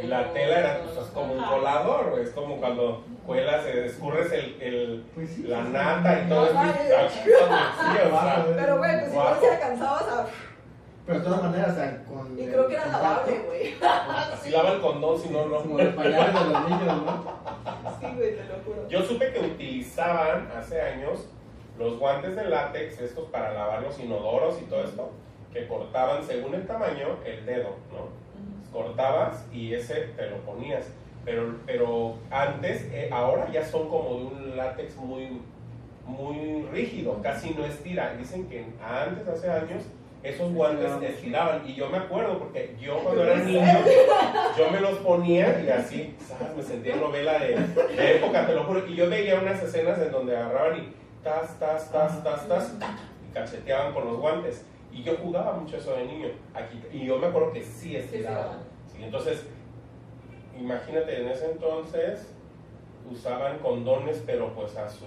[0.00, 4.62] Y la tela era pues, es como un colador, es como cuando cuelas, escurres el,
[4.62, 5.42] el- Pues sí.
[5.42, 10.26] la nata y todo sí, o Pero güey, pues si no se alcanzabas a...
[11.04, 12.38] Pero de todas maneras, o sea, con.
[12.38, 13.74] Y creo que era lavable, güey.
[14.32, 15.56] así lava el condón, si no, no.
[15.58, 17.24] Como los pañales de los niños, ¿no?
[17.98, 18.88] Sí, güey, te lo juro.
[18.88, 21.26] Yo supe que utilizaban hace años
[21.82, 25.10] los guantes de látex, estos para lavar los inodoros y todo esto,
[25.52, 28.22] que cortaban según el tamaño el dedo, ¿no?
[28.72, 30.86] Cortabas y ese te lo ponías.
[31.24, 35.40] Pero, pero antes, eh, ahora ya son como de un látex muy,
[36.06, 38.14] muy rígido, casi no estira.
[38.16, 39.84] Dicen que antes, hace años,
[40.22, 41.04] esos guantes Estiraban.
[41.04, 41.68] estiraban.
[41.68, 43.60] Y yo me acuerdo, porque yo cuando era niño,
[44.58, 46.56] yo me los ponía y así, ¿sabes?
[46.56, 47.56] Me sentía en novela de,
[47.94, 48.86] de época, te lo juro.
[48.88, 50.92] Y yo veía unas escenas en donde agarraban y
[51.22, 52.74] tas, tas, tas, tas, tas,
[53.28, 54.64] y cacheteaban con los guantes.
[54.90, 56.28] Y yo jugaba mucho eso de niño.
[56.54, 58.58] Aquí, y yo me acuerdo que sí estiraba.
[58.86, 59.46] Sí, entonces,
[60.58, 62.34] imagínate, en ese entonces
[63.10, 65.06] usaban condones, pero pues a su...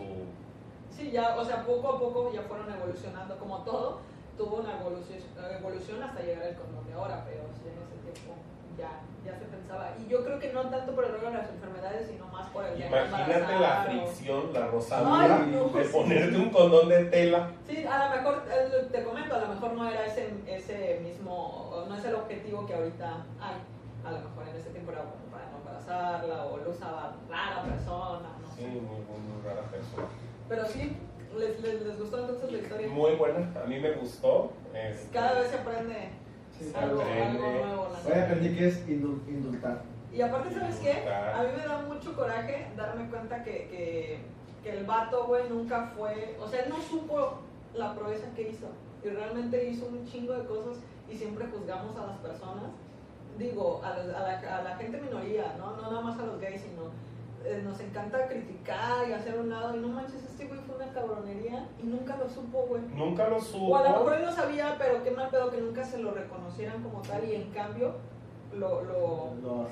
[0.89, 3.99] Sí, ya, o sea, poco a poco ya fueron evolucionando, como todo,
[4.37, 5.19] tuvo una evolución,
[5.59, 8.35] evolución hasta llegar al condón de ahora, pero sí, en ese tiempo
[8.77, 9.91] ya, ya se pensaba.
[10.03, 12.65] Y yo creo que no tanto por el rollo de las enfermedades, sino más por
[12.65, 15.69] el Imagínate la fricción, la rosadura Ay, no.
[15.77, 17.49] de ponerte un condón de tela.
[17.67, 21.83] Sí, a lo mejor, eh, te comento, a lo mejor no era ese, ese mismo,
[21.87, 23.55] no es el objetivo que ahorita hay.
[24.05, 27.63] A lo mejor en ese tiempo era como para no embarazarla o lo usaba rara
[27.63, 28.67] persona, no Sí, sé.
[28.67, 30.07] muy, muy, muy rara persona.
[30.47, 30.95] Pero sí,
[31.35, 32.87] les, les, les gustó entonces la historia.
[32.87, 34.51] Muy buena, a mí me gustó.
[34.75, 36.09] este, Cada vez se aprende
[36.59, 37.23] Sí, algo, aprende.
[37.25, 37.89] algo nuevo.
[37.91, 38.23] la Hoy neta.
[38.23, 39.81] aprendí que es indul- indultar.
[40.13, 40.91] Y aparte, ¿sabes qué?
[41.09, 44.19] A mí me da mucho coraje darme cuenta que, que,
[44.63, 46.37] que el vato, güey, nunca fue.
[46.41, 47.39] O sea, él no supo
[47.73, 48.67] la proeza que hizo.
[49.03, 50.77] Y realmente hizo un chingo de cosas
[51.09, 52.71] y siempre juzgamos a las personas.
[53.37, 55.75] Digo, a, los- a la, a la gente minoría, ¿no?
[55.75, 56.83] No nada más a los gays, sino.
[57.45, 59.75] Eh, nos encanta criticar y hacer un lado.
[59.75, 62.81] Y no manches, este güey fue una cabronería y nunca lo supo, güey.
[62.95, 63.67] Nunca lo supo.
[63.73, 66.11] O a lo mejor él lo sabía, pero qué mal pedo que nunca se lo
[66.11, 67.95] reconocieran como tal y en cambio
[68.53, 69.67] lo, lo, Lo lo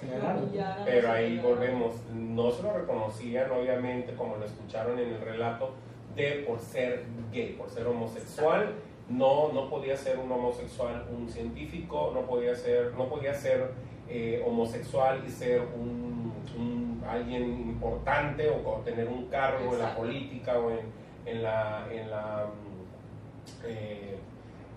[0.85, 5.71] Pero lo ahí volvemos, no se lo reconocían obviamente como lo escucharon en el relato
[6.15, 8.73] de por ser gay, por ser homosexual,
[9.09, 13.71] no, no podía ser un homosexual un científico, no podía ser, no podía ser
[14.09, 16.72] eh, homosexual y ser un, un-
[17.09, 20.79] alguien importante o, tener un cargo en la política o en,
[21.25, 24.17] en la, en la mm, eh,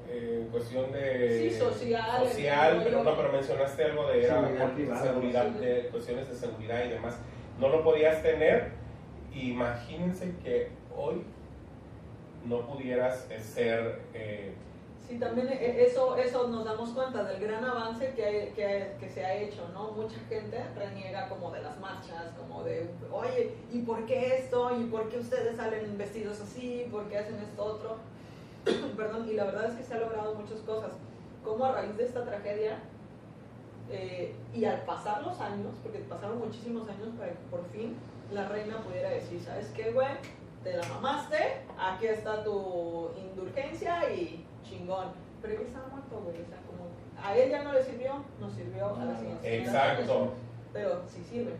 [0.08, 4.40] eh, cuestión de Sí, social, social, el pero no, pero mencionaste algo de era
[5.02, 7.16] Seguridad de cuestiones de seguridad y demás.
[7.58, 8.70] No lo podías tener.
[9.34, 11.22] Imagínense que hoy
[12.44, 14.52] no pudieras eh, ser eh,
[15.08, 19.24] Sí, también eh, eso, eso nos damos cuenta del gran avance que, que, que se
[19.24, 19.92] ha hecho, ¿no?
[19.92, 24.76] Mucha gente reniega como de las marchas, como de, oye, ¿y por qué esto?
[24.80, 26.88] ¿Y por qué ustedes salen vestidos así?
[26.90, 27.96] ¿Por qué hacen esto otro?
[28.96, 30.90] Perdón, y la verdad es que se ha logrado muchas cosas.
[31.44, 32.80] Como a raíz de esta tragedia,
[33.90, 37.96] eh, y al pasar los años, porque pasaron muchísimos años para que por fin
[38.32, 40.08] la reina pudiera decir, ¿sabes qué, güey?
[40.64, 45.08] Te la mamaste, aquí está tu indulgencia y chingón.
[45.42, 46.86] Pero ella estaba muerto, güey, o sea, como
[47.22, 49.58] a ella no le sirvió, nos sirvió a la siguiente.
[49.62, 50.34] exacto,
[50.72, 51.52] Pero sí sirve,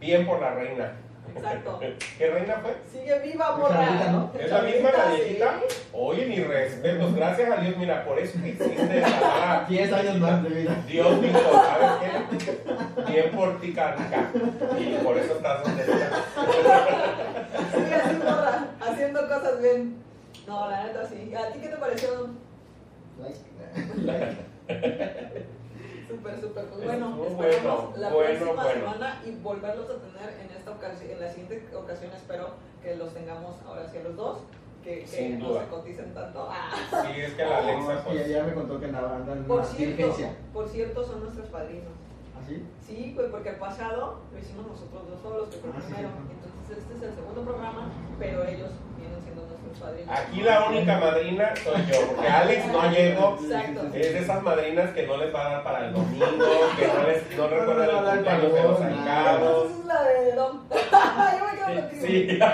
[0.00, 0.92] bien por la reina.
[1.34, 1.80] exacto.
[2.18, 2.76] ¿Qué reina fue?
[2.90, 4.10] Sigue viva, La morra.
[4.12, 4.30] ¿no?
[4.38, 5.16] ¿Es la misma la sí.
[5.22, 5.60] viejita?
[5.92, 10.42] Oye, mis respetos, gracias a Dios, mira, por eso que existe la 10 años más
[10.42, 10.76] de vida.
[10.86, 11.90] Dios dijo, ¿sabes
[12.38, 13.12] qué?
[13.12, 14.30] Bien por ti, Carnica.
[14.78, 16.10] Y por eso estás donde estás.
[17.74, 19.96] Sigue así, morra, haciendo cosas bien.
[20.46, 21.34] No, la neta sí.
[21.34, 22.28] ¿A ti qué te pareció?
[23.20, 23.38] Like.
[26.08, 26.64] Súper, súper.
[26.66, 28.80] Pues bueno, Estuvo esperamos bueno, la bueno, próxima bueno.
[28.80, 32.48] semana y volverlos a tener en esta ocasión, en la siguiente ocasión espero
[32.82, 34.38] que los tengamos ahora sí a los dos,
[34.84, 35.06] que,
[35.40, 35.62] no duda.
[35.62, 36.46] se coticen tanto.
[36.50, 36.70] Ah,
[37.06, 38.18] Sí, es que la Alexa, pues.
[38.20, 40.36] ya, ya me contó que andaba andando en por una cierto, diligencia.
[40.52, 41.92] por cierto, son nuestros padrinos.
[42.42, 42.62] ¿Así?
[42.86, 45.92] Sí, pues porque el pasado lo hicimos nosotros dos solos, que fue el Ah, sí,
[45.94, 46.08] primero.
[46.12, 46.32] sí.
[46.36, 47.88] Entonces este es el segundo programa,
[48.18, 48.70] pero ellos
[49.00, 49.63] vienen siendo nuestros padrinos.
[50.08, 53.38] Aquí la única madrina soy yo, porque Alex no llegó.
[53.94, 56.26] Es de esas madrinas que no les va a dar para el domingo,
[56.78, 59.70] que no les no recuerdan les va a el dar cumpleaños de los para ahijados.
[59.70, 60.60] Esa es la de Dom.
[60.70, 62.06] Yo me quedo contigo.
[62.06, 62.38] Sí.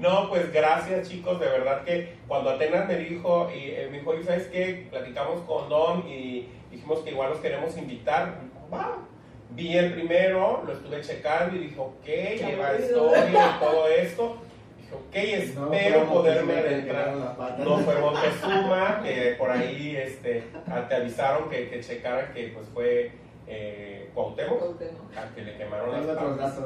[0.00, 4.10] No, pues gracias chicos, de verdad que cuando Atenas me dijo, y eh, me dijo,
[4.10, 4.86] "Oye, ¿sabes qué?
[4.90, 8.34] Platicamos con Dom y dijimos que igual los queremos invitar.
[8.72, 8.96] Va.
[9.50, 14.36] Vi el primero, lo estuve checando y dije, ok, lleva historia y todo esto.
[14.84, 17.14] Dije, ok, espero poderme adentrar.
[17.58, 20.44] No fue Montezuma, que por ahí este,
[20.88, 23.12] te avisaron que, que checaran que pues fue
[23.46, 25.16] eh, Cuauhtémoc, Cuauhtémoc.
[25.16, 26.58] a que le quemaron las patas.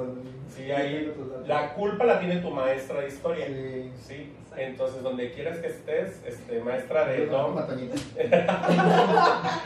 [0.54, 1.12] Sí, ahí
[1.46, 3.46] la culpa la tiene tu maestra de historia.
[3.46, 3.92] Sí.
[4.06, 7.96] Sí, entonces donde quieras que estés, este, maestra de Toñita.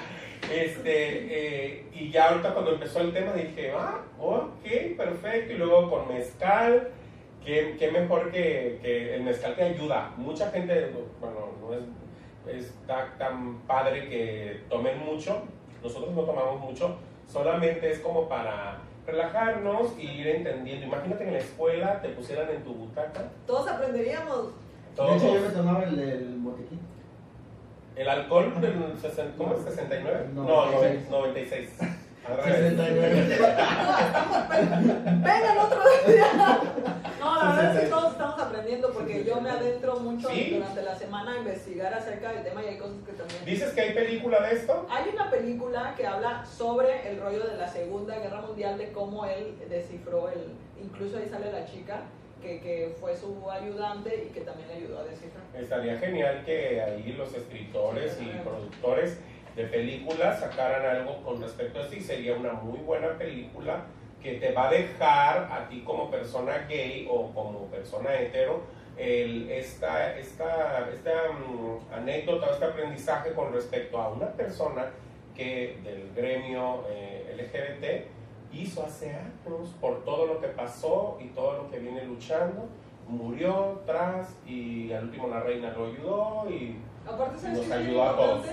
[0.52, 5.90] este, eh, y ya ahorita cuando empezó el tema dije, ah, ok, perfecto, y luego
[5.90, 6.90] con mezcal,
[7.44, 10.12] qué, qué mejor que, que el mezcal te ayuda.
[10.16, 11.84] Mucha gente, bueno, no es,
[12.56, 15.42] es tan, padre que tomen mucho,
[15.82, 20.86] nosotros no tomamos mucho, solamente es como para relajarnos y ir entendiendo.
[20.86, 24.46] Imagínate que en la escuela te pusieran en tu butaca Todos aprenderíamos.
[24.46, 25.22] De todos.
[25.22, 26.80] hecho, yo me tomaba el del botiquín.
[27.96, 29.62] El alcohol del 60, ¿cómo es?
[29.64, 30.28] 69?
[30.34, 31.10] No, 96.
[31.10, 31.70] 96.
[32.28, 32.76] Al revés.
[32.76, 33.38] 69.
[35.22, 36.60] Vengan otro día.
[37.20, 40.50] No, la verdad es que todos estamos aprendiendo porque yo me adentro mucho Sí.
[40.54, 43.44] durante la semana a investigar acerca del tema y hay cosas que también...
[43.44, 44.86] ¿Dices que hay película de esto?
[44.90, 49.24] Hay una película que habla sobre el rollo de la Segunda Guerra Mundial, de cómo
[49.26, 50.52] él descifró el...
[50.82, 52.02] Incluso ahí sale la chica
[52.40, 55.42] que, que fue su ayudante y que también le ayudó a descifrar.
[55.54, 59.18] Estaría genial que ahí los escritores y productores
[59.56, 63.84] de películas sacaran algo con respecto a esto y sería una muy buena película
[64.22, 68.60] que te va a dejar a ti como persona gay o como persona hetero
[68.96, 74.90] el- esta, esta, esta mm, anécdota, este aprendizaje con respecto a una persona
[75.34, 78.06] que del gremio eh, LGBT
[78.54, 82.68] hizo hace años por todo lo que pasó y todo lo que viene luchando
[83.08, 86.76] murió tras y al último la reina lo ayudó y
[87.06, 88.46] Aparte, ¿sabes Nos ayudó a todos.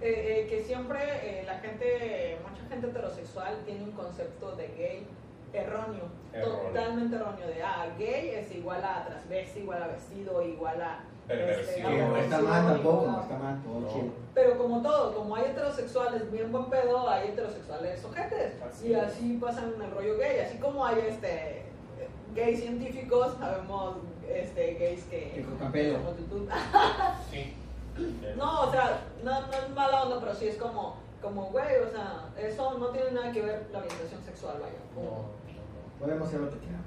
[0.00, 5.06] Eh, eh, que siempre eh, la gente, mucha gente heterosexual tiene un concepto de gay
[5.52, 6.58] erróneo, Erróneo.
[6.68, 11.00] totalmente erróneo, de ah, gay es igual a transvesti, igual a vestido, igual a...
[11.28, 13.88] No está mal tampoco, no está mal, todo No.
[13.88, 14.12] chido.
[14.34, 18.62] Pero como todo, como hay heterosexuales bien buen pedo, hay heterosexuales ojetes.
[18.62, 19.02] Así y es.
[19.02, 20.38] así pasan en el rollo gay.
[20.40, 21.64] Así como hay este
[22.34, 23.96] gays científicos, sabemos
[24.28, 25.44] este, gays que...
[27.30, 27.54] Sí.
[28.36, 31.90] No, o sea, no, no es mala onda, pero sí es como, como, güey, o
[31.90, 34.74] sea, eso no tiene nada que ver la orientación sexual, vaya.
[34.94, 35.22] No, no, Punto.
[35.22, 35.98] no.
[36.00, 36.86] Podemos hacer lo que queramos.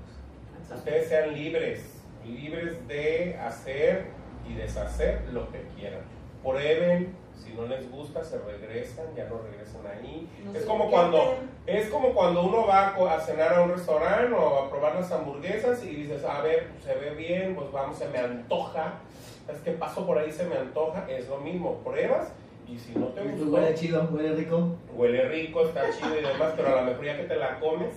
[0.76, 4.08] Ustedes sean libres, libres de hacer
[4.50, 6.02] y deshacer lo que quieran.
[6.44, 10.30] Prueben, si no les gusta, se regresan, ya no regresan ahí.
[10.46, 11.36] No es como cuando
[11.68, 14.96] es como cuando uno va a, co- a cenar a un restaurante o a probar
[14.96, 18.94] las hamburguesas y dices, a ver, se ve bien, pues vamos, se me antoja.
[19.54, 22.32] Es que paso por ahí, se me antoja, es lo mismo, pruebas
[22.68, 24.76] y si no te gustó, huele chido, huele rico.
[24.96, 27.94] huele rico, está chido y demás, pero a lo mejor ya que te la comes,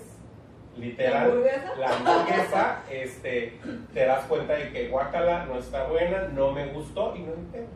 [0.76, 1.72] ¿La literal, hamburguesa?
[1.78, 3.58] la hamburguesa, este,
[3.92, 7.66] te das cuenta de que guacala no está buena, no me gustó y no pedo.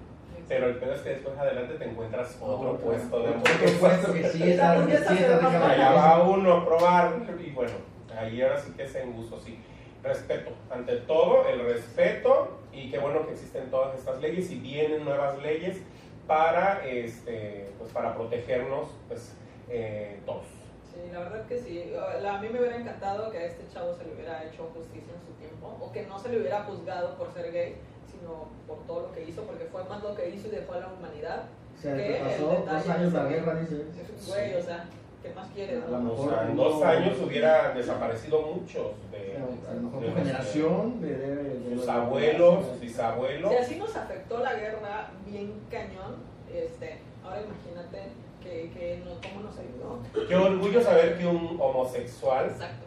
[0.49, 4.13] Pero el pedo es que después adelante te encuentras otro Otro, puesto de otro puesto
[4.15, 7.73] que sí La está, que sí la Allá va uno a probar y bueno,
[8.19, 9.59] ahí ahora sí que es en gusto, sí.
[10.03, 15.05] Respeto, ante todo el respeto y qué bueno que existen todas estas leyes y vienen
[15.05, 15.79] nuevas leyes
[16.27, 19.33] para, este, pues para protegernos pues,
[19.69, 20.47] eh, todos.
[20.93, 21.91] Sí, la verdad que sí.
[22.23, 25.13] La- A mí me hubiera encantado que a este chavo se le hubiera hecho justicia
[25.15, 27.77] en su tiempo, o que no se le hubiera juzgado por ser gay,
[28.11, 30.81] sino por todo lo que hizo, porque fue más lo que hizo y dejó a
[30.81, 31.45] la humanidad.
[31.79, 32.03] O sea, ¿Qué?
[32.03, 33.85] te El pasó dos años la guerra, dice.
[34.27, 34.85] Güey, o sea,
[35.23, 35.83] ¿qué más quieres?
[35.85, 39.37] A lo mejor O sea, en dos años hubiera desaparecido muchos de,
[39.71, 43.51] A lo mejor de generación de, de, de sus los- abuelos, sus bisabuelos.
[43.51, 46.17] Si así nos afectó la guerra bien cañón,
[46.53, 48.09] este, ahora imagínate
[48.43, 50.27] que, que no, cómo nos ayudó.
[50.29, 52.85] Qué orgullo saber que un homosexual Exacto.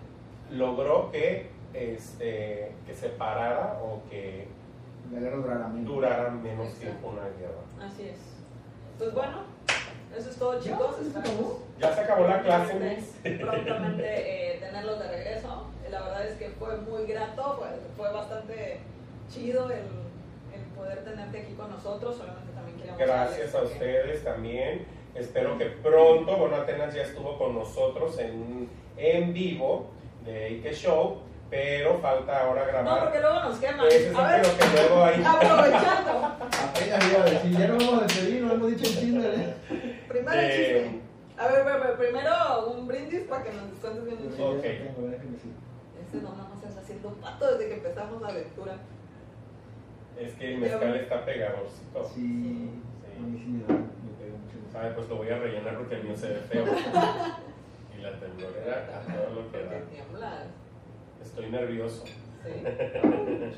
[0.51, 4.47] logró que, este, que se parara o que
[5.13, 5.85] La guerra durará menos.
[5.93, 7.61] durara menos tiempo una guerra.
[7.85, 8.17] Así es.
[8.97, 9.43] Pues bueno,
[10.17, 10.95] eso es todo, chicos.
[10.99, 11.11] ¿Ya?
[11.11, 11.59] ¿Se acabó?
[11.79, 12.73] Ya se acabó la clase,
[13.23, 15.67] prontamente- eh, tenerlos de regreso.
[15.89, 18.79] La verdad es que fue muy grato, fue, fue bastante
[19.29, 19.79] chido el,
[20.53, 22.15] el poder tenerte aquí con nosotros.
[22.17, 24.85] Solamente también queríamos Gracias a ustedes también.
[25.15, 29.89] Espero que pronto, bueno, Atenas ya estuvo con nosotros en, en vivo
[30.23, 31.17] de Ike Show,
[31.49, 33.03] pero falta ahora No, grabar.
[33.03, 33.87] porque luego nos queman.
[33.87, 35.23] Ese es A ver, lo que luego hay.
[35.25, 36.11] aprovechando.
[36.69, 39.25] Apenas iba a decir, ya no vamos a despedir, no hemos dicho el chisme.
[39.27, 39.97] ¿eh?
[40.11, 41.01] Primero Eh, chisme.
[41.37, 44.41] A ver, primero un brindis para que nos descuentes bien el.
[44.41, 44.63] Ok.
[44.63, 48.73] Este no nada más está haciendo pato desde que empezamos la lectura.
[50.19, 52.09] Es que el mezcal está pegadorcito.
[52.13, 53.17] Sí, Sí.
[53.17, 54.77] a mí sí me da, me pega mucho.
[54.79, 56.65] Ay, pues lo voy a rellenar porque el mío se ve feo.
[57.97, 60.43] y la temblorera a todo lo que da.
[61.23, 62.03] Estoy nervioso.
[62.05, 62.51] Sí.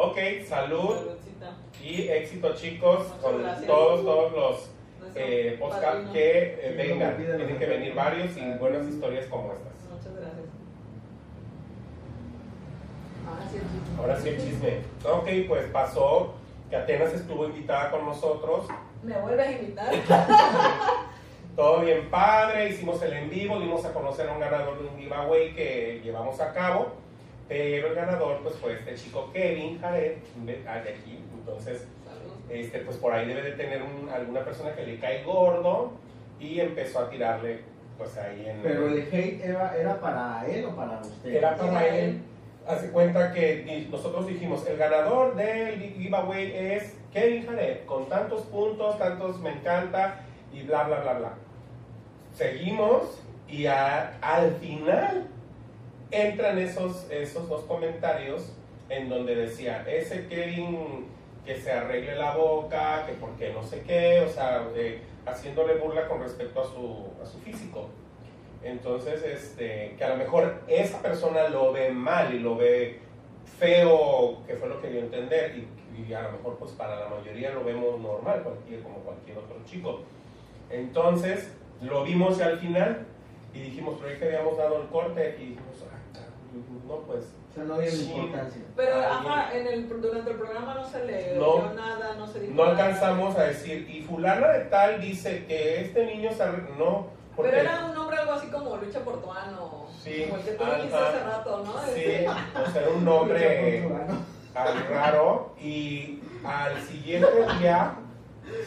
[0.00, 1.56] Ok, salud Saludcita.
[1.82, 3.66] y éxito chicos Muchas con gracias.
[3.66, 4.70] todos, todos los
[5.18, 6.12] eh, padrino.
[6.12, 7.16] que eh, Sí, vengan.
[7.16, 9.72] Tienen que venir varios y buenas historias como estas.
[9.90, 10.46] Muchas gracias.
[13.26, 13.98] Ahora sí el chisme.
[13.98, 14.78] Ahora sí el chisme.
[15.04, 16.34] Ok, pues pasó
[16.70, 18.66] que Atenas estuvo invitada con nosotros.
[19.02, 19.92] Me vuelves a invitar.
[21.56, 24.96] Todo bien padre, hicimos el en vivo, dimos a conocer a un ganador de un
[24.96, 26.92] giveaway que llevamos a cabo.
[27.48, 31.18] Pero el ganador pues fue este chico Kevin Jared, de aquí.
[31.38, 31.86] Entonces.
[32.50, 35.92] Este, pues por ahí debe de tener un- alguna persona que le cae gordo
[36.40, 37.60] y empezó a tirarle
[37.98, 38.60] pues ahí en...
[38.62, 41.34] Pero el hate era, era para él o para usted.
[41.34, 42.20] Era para él.
[42.66, 48.98] Hace cuenta que nosotros dijimos, el ganador del giveaway es Kevin Jared, con tantos puntos,
[48.98, 50.20] tantos me encanta
[50.52, 51.32] y bla, bla, bla, bla.
[52.34, 55.26] Seguimos y a- al final
[56.10, 58.52] entran esos, esos dos comentarios
[58.88, 61.06] en donde decía, ese Kevin
[61.48, 66.06] que se arregle la boca, que porque no sé qué, o sea, eh, haciéndole burla
[66.06, 67.88] con respecto a su, a su físico.
[68.62, 73.00] Entonces, este, que a lo mejor esa persona lo ve mal y lo ve
[73.58, 77.00] feo, que fue lo que dio a entender, y, y a lo mejor pues para
[77.00, 80.00] la mayoría lo vemos normal, cualquier, como cualquier otro chico.
[80.68, 83.06] Entonces, lo vimos al final
[83.54, 86.20] y dijimos, pero ahí que habíamos dado el corte y dijimos, ah,
[86.86, 88.12] no pues, sea, no dieron Sí.
[88.12, 88.62] importancia.
[88.76, 91.52] Pero ajá, en el, durante el programa no se le No.
[91.54, 92.86] dio nada, no se dijo no nada.
[92.86, 96.44] alcanzamos a decir, y fulana de tal dice que este niño se
[96.78, 97.06] no,
[97.36, 99.86] porque Pero era un nombre algo así como Lucha Portuano.
[100.02, 101.72] Sí, Como el que tú dijiste hace rato, ¿no?
[101.92, 103.88] sí, Este, o sea, era un nombre
[104.54, 107.28] al raro y al siguiente
[107.60, 107.94] día,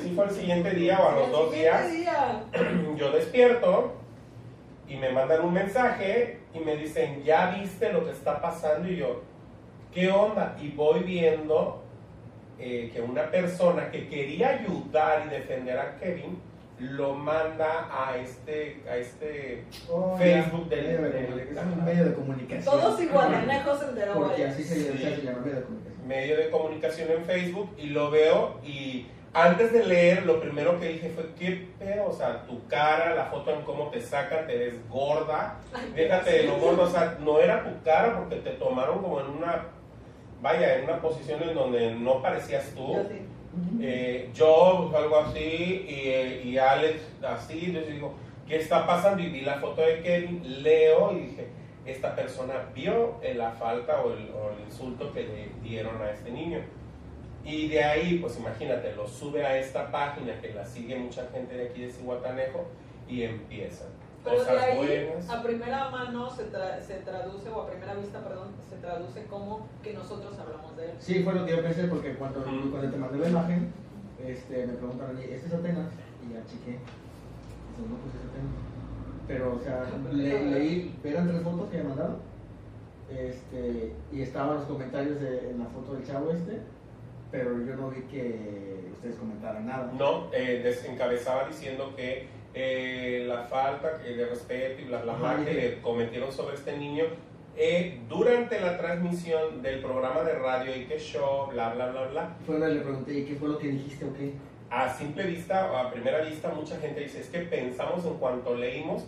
[0.01, 2.43] sí fue el siguiente día o a los dos días, día.
[2.97, 3.93] yo despierto
[4.87, 8.89] y me mandan un mensaje y me dicen, ¿ya viste lo que está pasando?
[8.89, 9.21] Y yo,
[9.93, 10.57] ¿qué onda?
[10.61, 11.83] Y voy viendo
[12.59, 16.39] eh, que una persona que quería ayudar y defender a Kevin
[16.79, 21.69] lo manda a este, a este Oh, Facebook ya, del- medio de del- comunicación.
[21.71, 22.63] Es un medio de comunicación.
[22.79, 24.13] Todos igualanejos se enteró.
[24.13, 24.97] Porque así se, Sí.
[24.97, 26.07] se llama medio de comunicación.
[26.07, 30.89] medio de comunicación en Facebook y lo veo y antes de leer lo primero que
[30.89, 34.57] dije fue qué pedo, o sea, tu cara, la foto en cómo te sacan, te
[34.57, 38.51] ves gorda, Ay, déjate de lo gordo, o sea, no era tu cara porque te
[38.51, 39.67] tomaron como en una,
[40.41, 42.93] vaya, en una posición en donde no parecías tú.
[42.93, 43.27] Yo sí.
[43.81, 48.13] Eh, yo pues, algo así y, eh, y Alex así, entonces digo,
[48.47, 49.21] ¿qué está pasando?
[49.21, 51.47] Y vi la foto de Kevin, leo y dije,
[51.85, 56.31] esta persona vio la falta o el, o el insulto que le dieron a este
[56.31, 56.59] niño.
[57.43, 61.55] Y de ahí, pues imagínate, lo sube a esta página que la sigue mucha gente
[61.55, 62.65] de aquí de Cihuatanejo
[63.07, 63.87] y empiezan.
[64.23, 65.29] Pero de Cosas ahí, buenas.
[65.29, 69.65] a primera mano se, tra- se traduce, o a primera vista, perdón, se traduce como
[69.81, 70.91] que nosotros hablamos de él.
[70.99, 72.69] Sí, fue lo que yo pensé porque cuando, Ujú.
[72.69, 73.73] cuando te mandé la imagen,
[74.23, 75.87] este, me preguntaron, "¿Y ¿este es Atenas?
[76.23, 76.71] Y ya chiqué.
[76.77, 78.53] Dice, no, pues es Atenas.
[79.27, 82.17] Pero, o sea, le- leí, eran tres fotos que me mandaron.
[83.09, 86.59] Este, y estaban los comentarios de, en la foto del chavo este,
[87.31, 89.91] pero yo no vi que ustedes comentaran nada.
[89.97, 95.45] No, eh, desencabezaba diciendo que eh, la falta que- de respeto y bla, bla, bla
[95.45, 97.05] que le cometieron sobre este niño
[97.55, 102.35] eh, durante la transmisión del programa de radio y que show, bla, bla, bla, bla.
[102.45, 104.33] Fue donde le pregunté, ¿y qué fue lo que dijiste o qué?
[104.69, 108.55] A simple vista o a primera vista mucha gente dice, es que pensamos en cuanto
[108.55, 109.05] leímos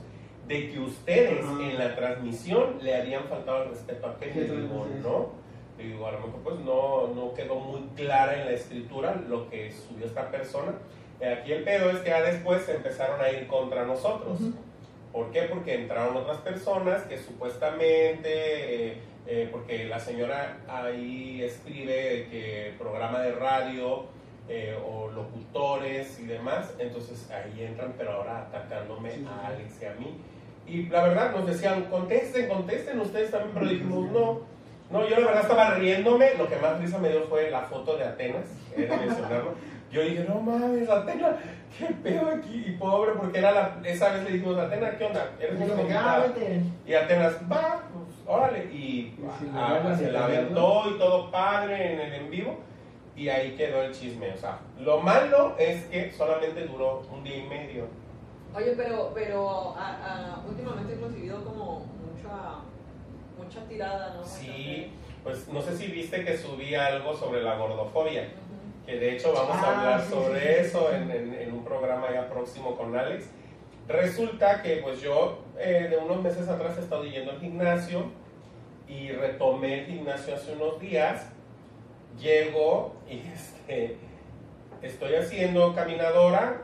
[0.47, 1.63] de que ustedes Ajá.
[1.63, 4.33] en la transmisión le habían faltado el respeto a Kevin.
[4.33, 5.03] Sí, Y digo, entonces, sí.
[5.07, 5.29] no.
[5.77, 9.71] Digo, a lo mejor pues no, no quedó muy clara en la escritura lo que
[9.71, 10.73] subió esta persona.
[11.19, 14.39] Eh, Aquí el pedo es que ya después se empezaron a ir contra nosotros.
[14.39, 14.53] Ujú.
[15.11, 15.43] ¿Por qué?
[15.43, 18.97] Porque entraron otras personas que supuestamente, eh,
[19.27, 24.05] eh, porque la señora ahí escribe que programa de radio
[24.49, 29.47] eh, o locutores y demás, entonces ahí entran, pero ahora atacándome Sí, a.
[29.47, 30.17] Alex y a mí.
[30.65, 34.41] Y la verdad nos decían, contesten, contesten ustedes también, pero dijimos, no,
[34.89, 37.97] no, yo la verdad estaba riéndome, lo que más risa me dio fue la foto
[37.97, 39.53] de Atenas, he de mencionarlo.
[39.91, 41.35] Yo dije, no mames, Atenas,
[41.77, 45.31] qué pedo aquí, y pobre, porque era la, esa vez le dijimos, Atenas, ¿qué onda?
[45.39, 46.19] Eres ah, invitada".
[46.27, 46.61] vete.
[46.87, 51.29] Y Atenas, va, pues, órale, y Y sin ah, verla, se la aventó y todo
[51.31, 52.57] padre en el en vivo,
[53.15, 57.37] y ahí quedó el chisme, o sea, lo malo es que solamente duró un día
[57.37, 57.85] y medio.
[58.55, 62.59] Oye, pero, pero a- a- últimamente hemos vivido como mucha,
[63.53, 64.23] mucha tirada, ¿no?
[64.23, 64.91] Sí,
[65.23, 68.21] pues no sé si viste que subí algo sobre la gordofobia.
[68.23, 68.27] fe.
[68.27, 68.85] Ujú.
[68.85, 70.95] que de hecho vamos Ah, a hablar sí, sobre sí, sí, eso sí.
[70.95, 73.29] En, en- en un programa ya próximo con Alex.
[73.87, 78.05] Resulta que pues yo eh, de unos meses atrás he estado yendo al gimnasio
[78.87, 81.27] y retomé el gimnasio hace unos días.
[82.19, 83.97] Llego y este,
[84.81, 86.61] estoy haciendo caminadora,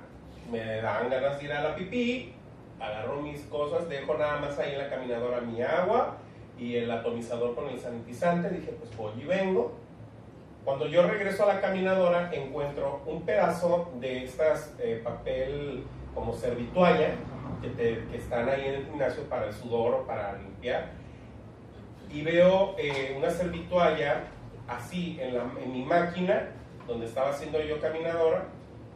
[0.52, 2.34] me dan ganas de ir a la pipí,
[2.80, 6.18] agarro mis cosas, dejo nada más ahí en la caminadora mi agua
[6.60, 8.50] y el atomizador con el sanitizante.
[8.50, 9.72] Dije, pues voy y vengo.
[10.66, 15.84] Cuando yo regreso a la caminadora, encuentro un pedazo de estas eh, papel
[16.14, 17.12] como servitualla
[17.62, 20.92] que, te- que están ahí en el gimnasio para el sudor o para limpiar.
[22.12, 24.24] Y veo eh, una servitualla
[24.68, 26.50] así en, la, en mi máquina,
[26.88, 28.46] donde estaba haciendo yo caminadora,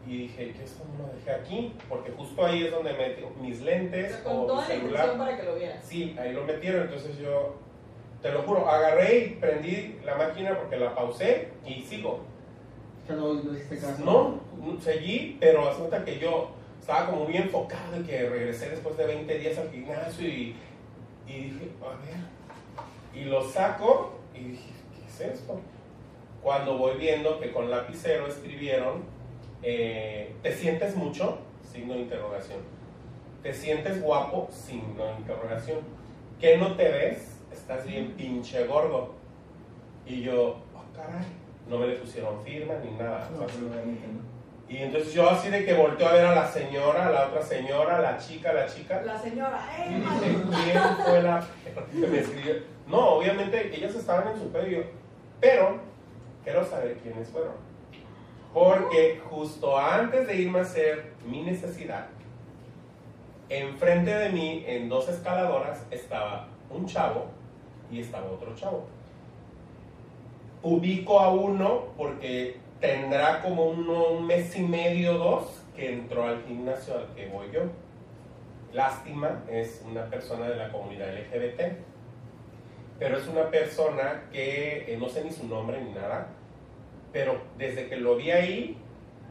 [0.05, 1.75] y dije, ¿qué esto no lo dejé aquí?
[1.87, 5.17] Porque justo ahí es donde metí mis lentes con o mi toda la intención celular.
[5.17, 5.85] para que lo vieras.
[5.85, 7.55] Sí, ahí lo metieron, entonces yo,
[8.21, 12.19] te lo juro, agarré y prendí la máquina porque la pausé y sigo.
[13.03, 14.03] O sea, no, no hiciste caso.
[14.03, 18.97] No, no, seguí, pero resulta que yo estaba como muy enfocado en que regresé después
[18.97, 20.55] de 20 días al gimnasio y,
[21.27, 25.59] y dije, a ver, y lo saco y dije, ¿qué es ¿qué es esto?
[26.41, 29.12] Cuando voy viendo que con lapicero escribieron,
[29.63, 31.39] eh, ¿te sientes mucho?
[31.71, 32.59] Signo de interrogación.
[33.41, 34.47] ¿Te sientes guapo?
[34.51, 35.79] Signo de interrogación.
[36.39, 37.41] ¿Qué no te ves?
[37.51, 39.15] Estás bien pinche gordo.
[40.05, 41.25] Y yo, oh caray,
[41.69, 43.29] no me le pusieron firma ni nada.
[43.31, 44.21] No, O sea, pero obviamente no.
[44.67, 47.41] y entonces yo así de que volteo a ver a la señora, a la otra
[47.41, 49.01] señora, a la chica, a la chica.
[49.03, 49.99] La señora, Y ¡eh!
[49.99, 51.45] dice, ¿quién fue la
[51.91, 52.55] que me escribió?
[52.87, 54.83] No, obviamente ellas estaban en su pedio,
[55.39, 55.77] pero
[56.43, 57.53] quiero saber quiénes fueron.
[58.53, 62.07] Porque justo antes de irme a hacer mi necesidad,
[63.49, 67.25] enfrente de mí, en dos escaladoras, estaba un chavo
[67.91, 68.85] y estaba otro chavo.
[70.61, 76.95] Ubico a uno porque tendrá como un mes y medio, dos, que entró al gimnasio
[76.95, 77.61] al que voy yo.
[78.71, 81.77] Lástima, es una persona de la comunidad LGBT,
[82.99, 86.27] pero es una persona que eh, no sé ni su nombre ni nada,
[87.13, 88.77] pero desde que lo vi ahí,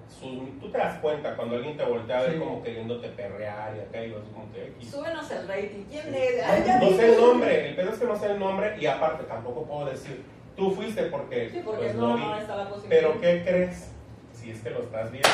[0.09, 2.39] su- tú te das cuenta cuando alguien te voltea a ver Sí.
[2.39, 4.91] como queriéndote perrear y acá y así como que X.
[4.91, 5.85] Súbenos el rating.
[5.91, 6.43] ¿Quién es?
[6.45, 8.87] Ay, ya No sé el nombre, el pedo es que no sé el nombre y
[8.87, 10.23] aparte tampoco puedo decir,
[10.57, 12.23] tú fuiste porque, Sí, porque pues, no, vi.
[12.23, 13.01] no está la posibilidad.
[13.01, 13.89] Pero ¿qué crees?
[14.35, 15.29] Si es que lo estás viendo.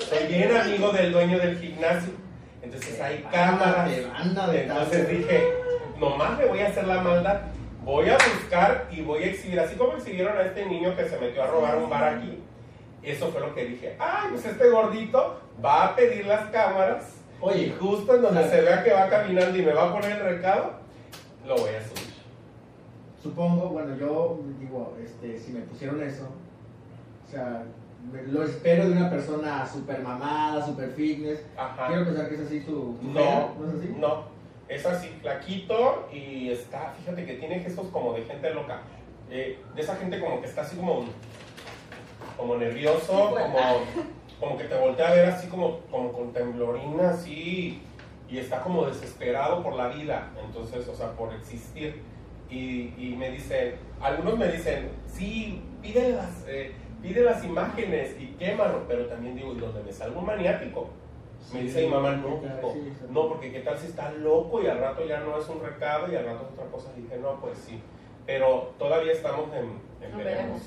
[0.00, 2.12] Soy bien amigo del dueño del gimnasio.
[2.62, 3.88] Entonces hay cámaras.
[3.90, 5.14] Ándate, ándate, Entonces ándate.
[5.18, 5.44] dije,
[5.98, 7.40] nomás le voy a hacer la maldad.
[7.86, 11.20] Voy a buscar y voy a exhibir, así como exhibieron a este niño que se
[11.20, 12.42] metió a robar un bar aquí.
[13.00, 13.94] Eso fue lo que dije.
[14.00, 17.14] Ay, pues este gordito va a pedir las cámaras.
[17.40, 20.10] Oye, Y justo en donde se vea que va caminando y me va a poner
[20.16, 20.72] el recado,
[21.46, 22.12] lo voy a subir.
[23.22, 26.28] supongo, bueno, yo digo, este, si me pusieron eso,
[27.24, 27.62] o sea,
[28.26, 31.44] lo espero de una persona super mamada, super fitness.
[31.56, 31.86] Ajá.
[31.86, 33.94] Quiero pensar que es así tu, tu No, ¿no es así?
[33.96, 34.35] no.
[34.68, 38.80] Es así, flaquito y está, fíjate que tiene gestos como de gente loca.
[39.30, 41.04] Eh, de esa gente como que está así como,
[42.36, 43.44] como nervioso, pues.
[43.44, 43.58] como,
[44.40, 47.82] como que te voltea a ver así como, como con temblorina, así,
[48.28, 52.02] y está como desesperado por la vida, entonces, o sea, por existir.
[52.48, 58.26] Y, y me dicen, algunos me dicen, sí, pide las, eh, pide las imágenes y
[58.38, 60.90] quémalo, pero también digo, ¿y donde me salgo un maniático?
[61.52, 62.74] Me dice mi mamá, no, hijo,
[63.10, 66.10] no, porque qué tal si está loco y al rato ya no es un recado
[66.10, 66.90] y al rato es otra cosa.
[66.96, 67.80] Y dije, no, pues sí.
[68.26, 70.60] Pero todavía estamos en, en No veremos.
[70.60, 70.62] veremos.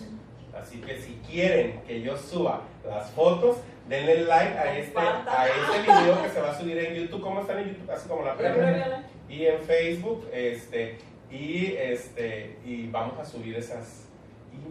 [0.56, 3.58] Así que si quieren que yo suba las fotos,
[3.88, 7.22] denle like a este, a este video que se va a subir en YouTube.
[7.22, 7.92] ¿Cómo están en YouTube?
[7.92, 10.98] Así como la previa, Y en Facebook, este,
[11.30, 14.08] y este, y vamos a subir esas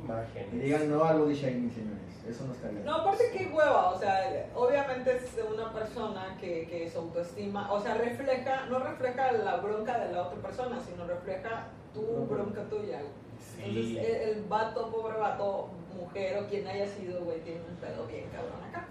[0.03, 0.53] imágenes.
[0.53, 2.08] Y digan no al body shaming, señores.
[2.29, 2.85] Eso no está bien.
[2.85, 7.81] No, aparte qué hueva, o sea, obviamente es una persona que, que su autoestima, o
[7.81, 13.01] sea, refleja, no refleja la bronca de la otra persona, sino refleja tu bronca tuya.
[13.39, 13.63] Sí.
[13.65, 18.07] Entonces, el, el vato, pobre vato, mujer o quien haya sido, güey, tiene un pedo
[18.07, 18.89] bien cabrón acá.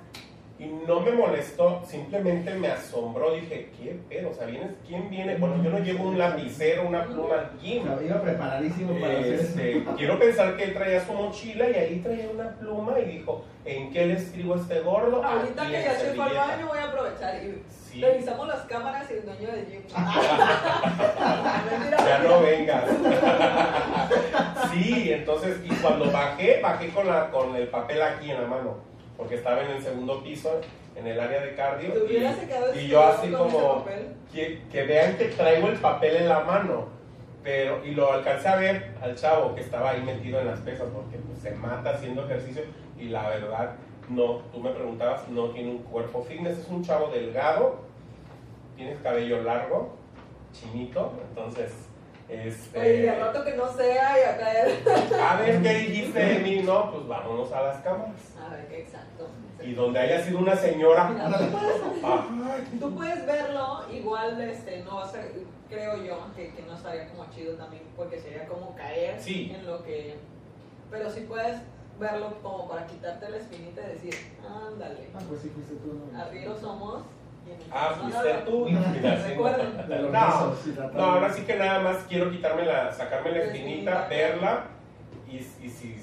[0.60, 3.34] Y no me molestó, simplemente me asombró.
[3.36, 4.32] Dije, ¿qué pedo?
[4.32, 4.72] O sea, ¿vienes?
[4.88, 5.36] ¿quién viene?
[5.36, 7.84] Bueno, yo no llevo un lapicero, una pluma al O gym.
[7.84, 12.30] sea, iba preparadísimo para Este, quiero pensar que él traía su mochila y ahí traía
[12.34, 15.24] una pluma y dijo, ¿en qué le escribo a este gordo?
[15.24, 16.48] Ahorita Aquí que ya fue al servilleta".
[16.48, 19.82] baño, voy a aprovechar y Sí, revisamos las cámaras y el dueño gym.
[21.72, 22.84] Mentira, ya no vengas.
[24.74, 28.78] sí, entonces, y cuando bajé, bajé con, la, con el papel aquí en la mano,
[29.18, 30.62] porque estaba en el segundo piso,
[30.96, 31.94] en el área de cardio.
[32.10, 32.18] Y-
[32.80, 33.86] y yo así como-
[34.34, 36.96] que, que vean que traigo el papel en la mano.
[37.44, 40.88] Pero, y lo alcancé a ver al chavo que estaba ahí metido en las pesas
[40.94, 42.64] porque pues, se mata haciendo ejercicio
[43.00, 43.72] y la verdad
[44.10, 47.80] no, tú me preguntabas, no tiene un cuerpo fitness, es un chavo delgado,
[48.76, 49.96] tiene el cabello largo,
[50.52, 51.72] chinito, entonces,
[52.28, 52.80] este...
[52.80, 55.32] Oye, y al rato que no sea y acá.
[55.32, 56.62] A ver, ¿qué dijiste de mí?
[56.64, 58.12] No, pues vámonos a las cámaras.
[58.48, 59.28] A ver, qué exacto.
[59.62, 62.26] Y donde haya sido una señora, Mira, tú puedes, ah,
[62.80, 65.32] tú puedes verlo, igual este, no va a ser,
[65.70, 69.52] creo yo, que, que no estaría como chido también, porque sería como caer Sí.
[69.56, 70.16] en lo que...
[70.92, 71.58] Pero sí puedes
[72.00, 74.14] verlo como para quitarte la espinita y decir,
[74.48, 76.22] ándale, Ah, pues sí, fuiste tú, ¿no?
[76.22, 77.02] arrieros somos.
[77.72, 78.68] ah, fuiste tú.
[78.68, 80.56] Y No.
[80.94, 84.66] No, ahora sí que nada más quiero quitarme la, sacarme la espinita, verla
[85.30, 85.96] y, y, si,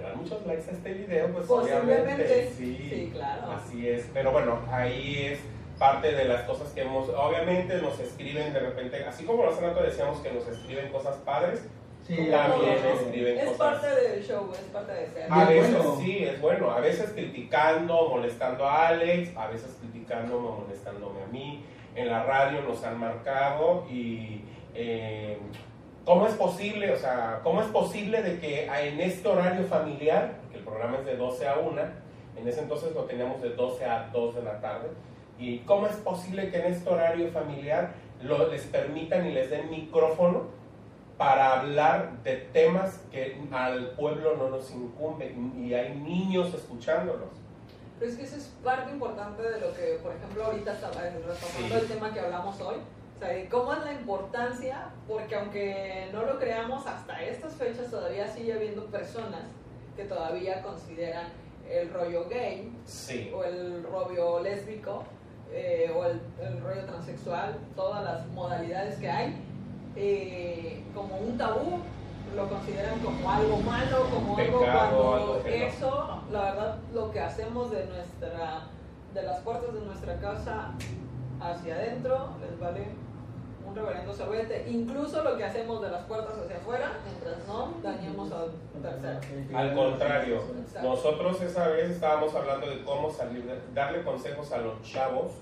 [0.00, 3.52] dan muchos likes a este video, pues Posiblemente, obviamente sí, sí, claro.
[3.52, 4.08] así es.
[4.12, 5.40] Pero bueno, ahí es
[5.78, 9.82] parte de las cosas que hemos, obviamente nos escriben de repente, así como hace rato
[9.82, 11.62] decíamos que nos escriben cosas padres,
[12.06, 12.92] Sí, También todo.
[12.94, 13.58] escriben Es cosas.
[13.58, 15.26] parte del show, es parte de ser.
[15.30, 15.96] a veces bueno.
[16.00, 21.62] sí, es bueno, a veces criticando, molestando a Alex, a veces criticándome, molestándome a mí.
[21.94, 24.42] En la radio nos han marcado y
[24.74, 25.38] eh,
[26.04, 30.58] ¿cómo es posible, o sea, cómo es posible de que en este horario familiar, que
[30.58, 31.82] el programa es de 12 a 1,
[32.36, 34.88] en ese entonces lo teníamos de 12 a 2 de la tarde,
[35.38, 37.92] y cómo es posible que en este horario familiar
[38.22, 40.44] lo, les permitan y les den micrófono
[41.16, 47.28] para hablar de temas que al pueblo no nos incumben y hay niños escuchándolos.
[47.98, 51.34] Pero es que eso es parte importante de lo que, por ejemplo, ahorita estaba retomando
[51.34, 51.72] Sí.
[51.74, 52.76] el tema que hablamos hoy.
[53.20, 57.90] O sea, de cómo es la importancia, porque aunque no lo creamos, hasta estas fechas
[57.90, 59.42] todavía sigue habiendo personas
[59.94, 61.26] que todavía consideran
[61.68, 65.04] el rollo gay Sí, o el rollo lésbico
[65.52, 69.34] eh, o el, el rollo transexual, todas las modalidades que hay,
[69.96, 71.78] eh, como un tabú,
[72.34, 75.66] lo consideran como algo malo, como algo cuando algo que no.
[75.66, 78.62] eso, la verdad, lo que hacemos de nuestra,
[79.12, 80.70] de las puertas de nuestra casa
[81.38, 83.09] hacia adentro, les vale
[83.70, 88.32] un reverendo sorbete, incluso lo que hacemos de las puertas hacia afuera, mientras no dañemos
[88.32, 89.20] a un tercero.
[89.56, 90.42] al contrario.
[90.60, 90.88] Exacto.
[90.88, 95.32] Nosotros esa vez estábamos hablando de cómo salir, de- darle consejos a los chavos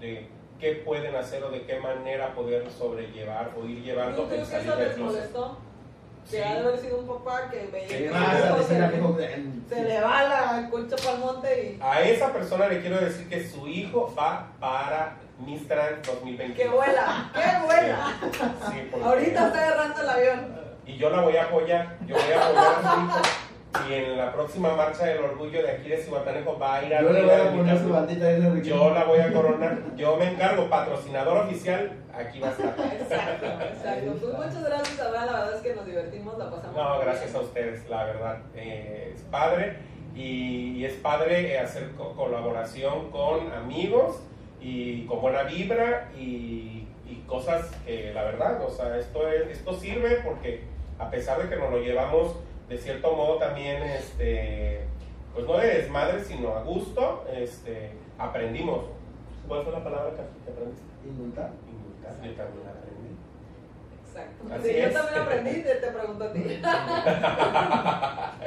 [0.00, 4.40] de qué pueden hacer o de qué manera poder sobrellevar o ir llevando Yo creo
[4.40, 5.16] el que salir eso del les closet.
[5.34, 5.56] molestó.
[6.28, 6.36] Sí.
[6.36, 7.94] Que ha de haber sido un papá que veía ¿Qué
[9.68, 13.28] se, le va la concha para el monte y A esa persona le quiero decir
[13.28, 16.54] que su hijo va para Mistran 2021.
[16.54, 18.12] que vuela, que vuela.
[18.70, 20.62] Sí, porque- Ahorita está agarrando el avión.
[20.86, 23.20] Y yo la voy a apoyar, yo voy a apoyar a su hijo.
[23.88, 27.00] Y en la próxima marcha del orgullo de aquí de Cihuatanejo va a ir a
[27.02, 30.30] Yo le voy a poner su bandita de Yo la voy a coronar, yo me
[30.32, 32.68] encargo, patrocinador oficial, aquí va a estar.
[32.68, 34.12] Exacto, exacto.
[34.20, 35.26] Pues muchas gracias, Abraham.
[35.26, 36.76] La verdad es que nos divertimos, la pasamos.
[36.76, 38.38] No, gracias a ustedes, la verdad.
[38.54, 39.76] Eh, es padre
[40.14, 44.20] y, y es padre eh, hacer co- colaboración con amigos
[44.60, 49.72] y con buena vibra y, y cosas que la verdad, o sea, esto, es, esto
[49.72, 50.64] sirve porque
[50.98, 52.36] a pesar de que nos lo llevamos
[52.72, 54.80] de cierto modo también, este,
[55.34, 58.86] pues no de desmadre, sino a gusto, este, aprendimos.
[59.46, 60.82] ¿Cuál fue la palabra que aprendiste?
[61.06, 61.50] Indultar.
[61.68, 62.12] Indultar.
[62.14, 63.16] Yo también aprendí.
[64.06, 64.54] Exacto.
[64.54, 64.92] Así Sí, yo es.
[64.94, 66.38] también aprendí, te, te pregunto a ti.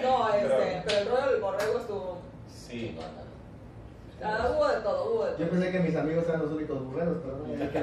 [0.01, 2.17] no, este, pero el rollo del borrego estuvo.
[2.47, 2.97] Sí.
[4.23, 5.49] Ah, hubo de todo, hubo de Yo todo.
[5.49, 7.81] pensé que mis amigos eran los únicos burreros, pero no, ya que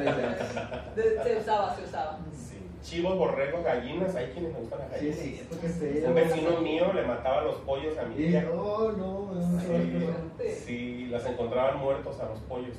[1.00, 2.18] De- Se usaba, se usaba.
[2.32, 2.61] Sí.
[2.82, 5.18] Chivos, borregos, gallinas, hay quienes me gustan las Sí, gallinas.
[5.18, 6.04] sí, esto que sé.
[6.06, 8.42] Un vecino mío le mataba los pollos a mi tía.
[8.42, 9.30] no, no,
[9.60, 12.74] Sí, sí, las encontraban muertos a los pollos.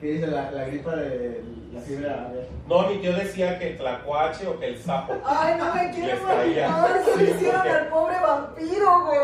[0.00, 1.42] ¿Qué dice la, la gripa de
[1.72, 2.46] la fiebre aviar?
[2.68, 5.14] No, mi tío decía que el tlacuache o que el sapo.
[5.24, 9.18] Ay, no me quiero imaginar qué le Sí, hicieron porque- al pobre vampiro, güey.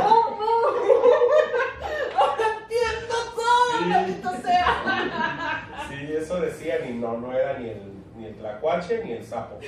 [0.00, 0.52] ¡Oh, no!
[2.20, 3.84] Ahora entiendo todo, Sí.
[3.88, 5.68] maldito sea.
[5.88, 7.92] Sí, eso decían y no, no era ni el,
[8.22, 9.58] ni el tlacuache ni el sapo.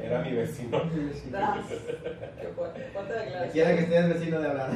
[0.00, 0.80] Era mi vecino.
[3.52, 4.70] Quiera que estés vecino de hablar.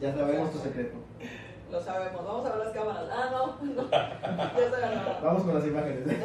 [0.00, 0.98] Ya sabemos tu secreto.
[1.70, 3.04] Lo sabemos, vamos a ver las cámaras.
[3.10, 3.88] Ah, no, no.
[3.90, 5.18] Ya.
[5.22, 6.04] Vamos con las imágenes.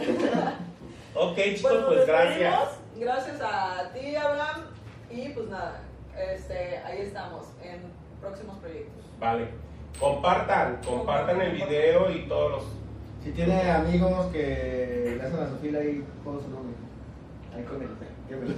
[1.19, 2.79] Ok, chicos, Bueno, pues gracias.
[2.95, 4.65] Gracias a ti, Abraham.
[5.09, 5.81] Y pues nada,
[6.15, 7.81] este, ahí estamos en
[8.21, 9.03] próximos proyectos.
[9.19, 9.47] Vale.
[9.99, 12.63] Compartan, compartan el video y todos los.
[13.23, 16.75] Si tiene amigos que le hacen a su fila ahí, pongo su nombre.
[17.55, 17.89] Ahí con él.
[18.29, 18.55] Que me lo-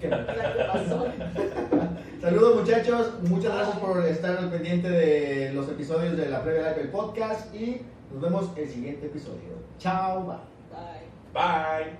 [0.00, 1.06] que me lo- La que pasó.
[2.20, 6.74] Saludos muchachos, muchas gracias por estar al pendiente de los episodios de la previa live
[6.82, 7.82] del podcast y
[8.12, 9.58] nos vemos el siguiente episodio.
[9.78, 10.36] Chao, bye.
[11.34, 11.84] Bye.
[11.84, 11.92] Bye.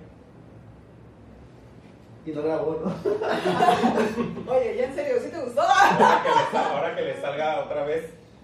[2.25, 2.91] Y lo grabo, ¿no?
[4.51, 5.61] Oye, ya en serio, ¿sí te gustó?
[5.61, 8.13] Ahora que, le, ahora que le salga otra vez